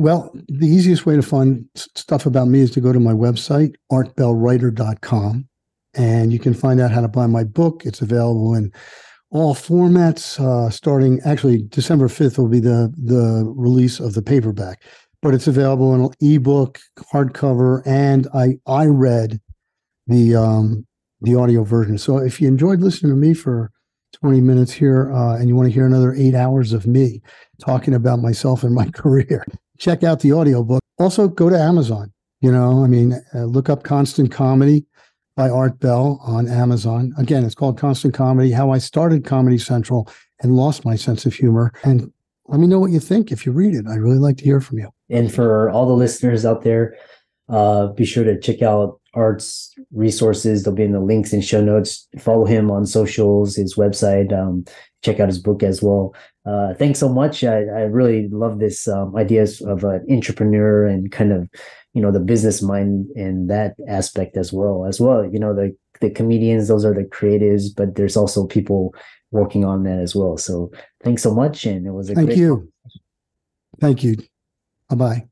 Well, 0.02 0.32
the 0.48 0.66
easiest 0.66 1.06
way 1.06 1.14
to 1.14 1.22
find 1.22 1.64
stuff 1.76 2.26
about 2.26 2.48
me 2.48 2.58
is 2.58 2.72
to 2.72 2.80
go 2.80 2.92
to 2.92 2.98
my 2.98 3.12
website, 3.12 3.76
artbellwriter.com, 3.92 5.48
and 5.94 6.32
you 6.32 6.40
can 6.40 6.54
find 6.54 6.80
out 6.80 6.90
how 6.90 7.02
to 7.02 7.06
buy 7.06 7.28
my 7.28 7.44
book. 7.44 7.86
It's 7.86 8.02
available 8.02 8.52
in 8.52 8.72
all 9.30 9.54
formats, 9.54 10.40
uh, 10.40 10.70
starting 10.70 11.20
actually 11.24 11.62
December 11.68 12.08
5th 12.08 12.36
will 12.36 12.48
be 12.48 12.58
the, 12.58 12.92
the 12.96 13.44
release 13.54 14.00
of 14.00 14.14
the 14.14 14.22
paperback, 14.22 14.82
but 15.22 15.34
it's 15.34 15.46
available 15.46 15.94
in 15.94 16.00
an 16.00 16.10
ebook, 16.20 16.80
hardcover, 17.12 17.80
and 17.86 18.26
I, 18.34 18.58
I 18.66 18.86
read 18.86 19.40
the, 20.08 20.34
um, 20.34 20.84
the 21.20 21.36
audio 21.36 21.62
version. 21.62 21.96
So 21.96 22.18
if 22.18 22.40
you 22.40 22.48
enjoyed 22.48 22.80
listening 22.80 23.12
to 23.12 23.16
me 23.16 23.34
for 23.34 23.70
20 24.14 24.40
minutes 24.40 24.72
here 24.72 25.12
uh, 25.12 25.36
and 25.36 25.48
you 25.48 25.54
want 25.54 25.68
to 25.68 25.72
hear 25.72 25.86
another 25.86 26.12
eight 26.12 26.34
hours 26.34 26.72
of 26.72 26.88
me 26.88 27.22
talking 27.60 27.94
about 27.94 28.18
myself 28.18 28.64
and 28.64 28.74
my 28.74 28.88
career, 28.94 29.46
check 29.82 30.04
out 30.04 30.20
the 30.20 30.32
audiobook. 30.32 30.80
Also, 30.98 31.26
go 31.26 31.50
to 31.50 31.58
Amazon. 31.58 32.12
You 32.40 32.52
know, 32.52 32.84
I 32.84 32.86
mean, 32.86 33.20
uh, 33.34 33.44
look 33.44 33.68
up 33.68 33.82
Constant 33.82 34.30
Comedy 34.30 34.86
by 35.36 35.50
Art 35.50 35.80
Bell 35.80 36.20
on 36.22 36.48
Amazon. 36.48 37.12
Again, 37.18 37.44
it's 37.44 37.54
called 37.54 37.78
Constant 37.78 38.14
Comedy 38.14 38.52
How 38.52 38.70
I 38.70 38.78
Started 38.78 39.24
Comedy 39.24 39.58
Central 39.58 40.08
and 40.40 40.54
Lost 40.54 40.84
My 40.84 40.94
Sense 40.94 41.26
of 41.26 41.34
Humor. 41.34 41.72
And 41.82 42.12
let 42.46 42.60
me 42.60 42.66
know 42.66 42.78
what 42.78 42.90
you 42.90 43.00
think 43.00 43.32
if 43.32 43.44
you 43.44 43.52
read 43.52 43.74
it. 43.74 43.86
I'd 43.88 44.00
really 44.00 44.18
like 44.18 44.36
to 44.38 44.44
hear 44.44 44.60
from 44.60 44.78
you. 44.78 44.88
And 45.10 45.32
for 45.32 45.70
all 45.70 45.86
the 45.86 45.94
listeners 45.94 46.44
out 46.44 46.62
there, 46.62 46.96
uh, 47.48 47.88
be 47.88 48.04
sure 48.04 48.24
to 48.24 48.38
check 48.38 48.62
out 48.62 49.00
Art's 49.14 49.74
resources. 49.92 50.62
They'll 50.62 50.74
be 50.74 50.84
in 50.84 50.92
the 50.92 51.00
links 51.00 51.32
and 51.32 51.44
show 51.44 51.62
notes. 51.62 52.08
Follow 52.18 52.44
him 52.44 52.70
on 52.70 52.86
socials, 52.86 53.56
his 53.56 53.74
website. 53.74 54.32
Um, 54.32 54.64
check 55.02 55.20
out 55.20 55.28
his 55.28 55.38
book 55.38 55.62
as 55.62 55.82
well. 55.82 56.14
Uh, 56.44 56.74
thanks 56.74 56.98
so 56.98 57.08
much. 57.08 57.44
I, 57.44 57.58
I 57.58 57.82
really 57.82 58.28
love 58.28 58.58
this 58.58 58.88
um, 58.88 59.14
ideas 59.16 59.60
of 59.60 59.84
an 59.84 60.04
entrepreneur 60.10 60.86
and 60.86 61.10
kind 61.12 61.32
of, 61.32 61.48
you 61.94 62.02
know, 62.02 62.10
the 62.10 62.20
business 62.20 62.62
mind 62.62 63.06
and 63.14 63.48
that 63.48 63.76
aspect 63.88 64.36
as 64.36 64.52
well. 64.52 64.84
As 64.86 65.00
well, 65.00 65.24
you 65.24 65.38
know, 65.38 65.54
the 65.54 65.76
the 66.00 66.10
comedians, 66.10 66.66
those 66.66 66.84
are 66.84 66.94
the 66.94 67.04
creatives, 67.04 67.66
but 67.74 67.94
there's 67.94 68.16
also 68.16 68.46
people 68.46 68.92
working 69.30 69.64
on 69.64 69.84
that 69.84 70.00
as 70.00 70.16
well. 70.16 70.36
So 70.36 70.72
thanks 71.04 71.22
so 71.22 71.32
much, 71.32 71.64
and 71.64 71.86
it 71.86 71.92
was 71.92 72.10
a 72.10 72.14
great 72.14 72.26
thank 72.28 72.38
you, 72.38 72.72
thank 73.80 74.02
you. 74.02 74.16
Bye 74.88 74.96
bye. 74.96 75.31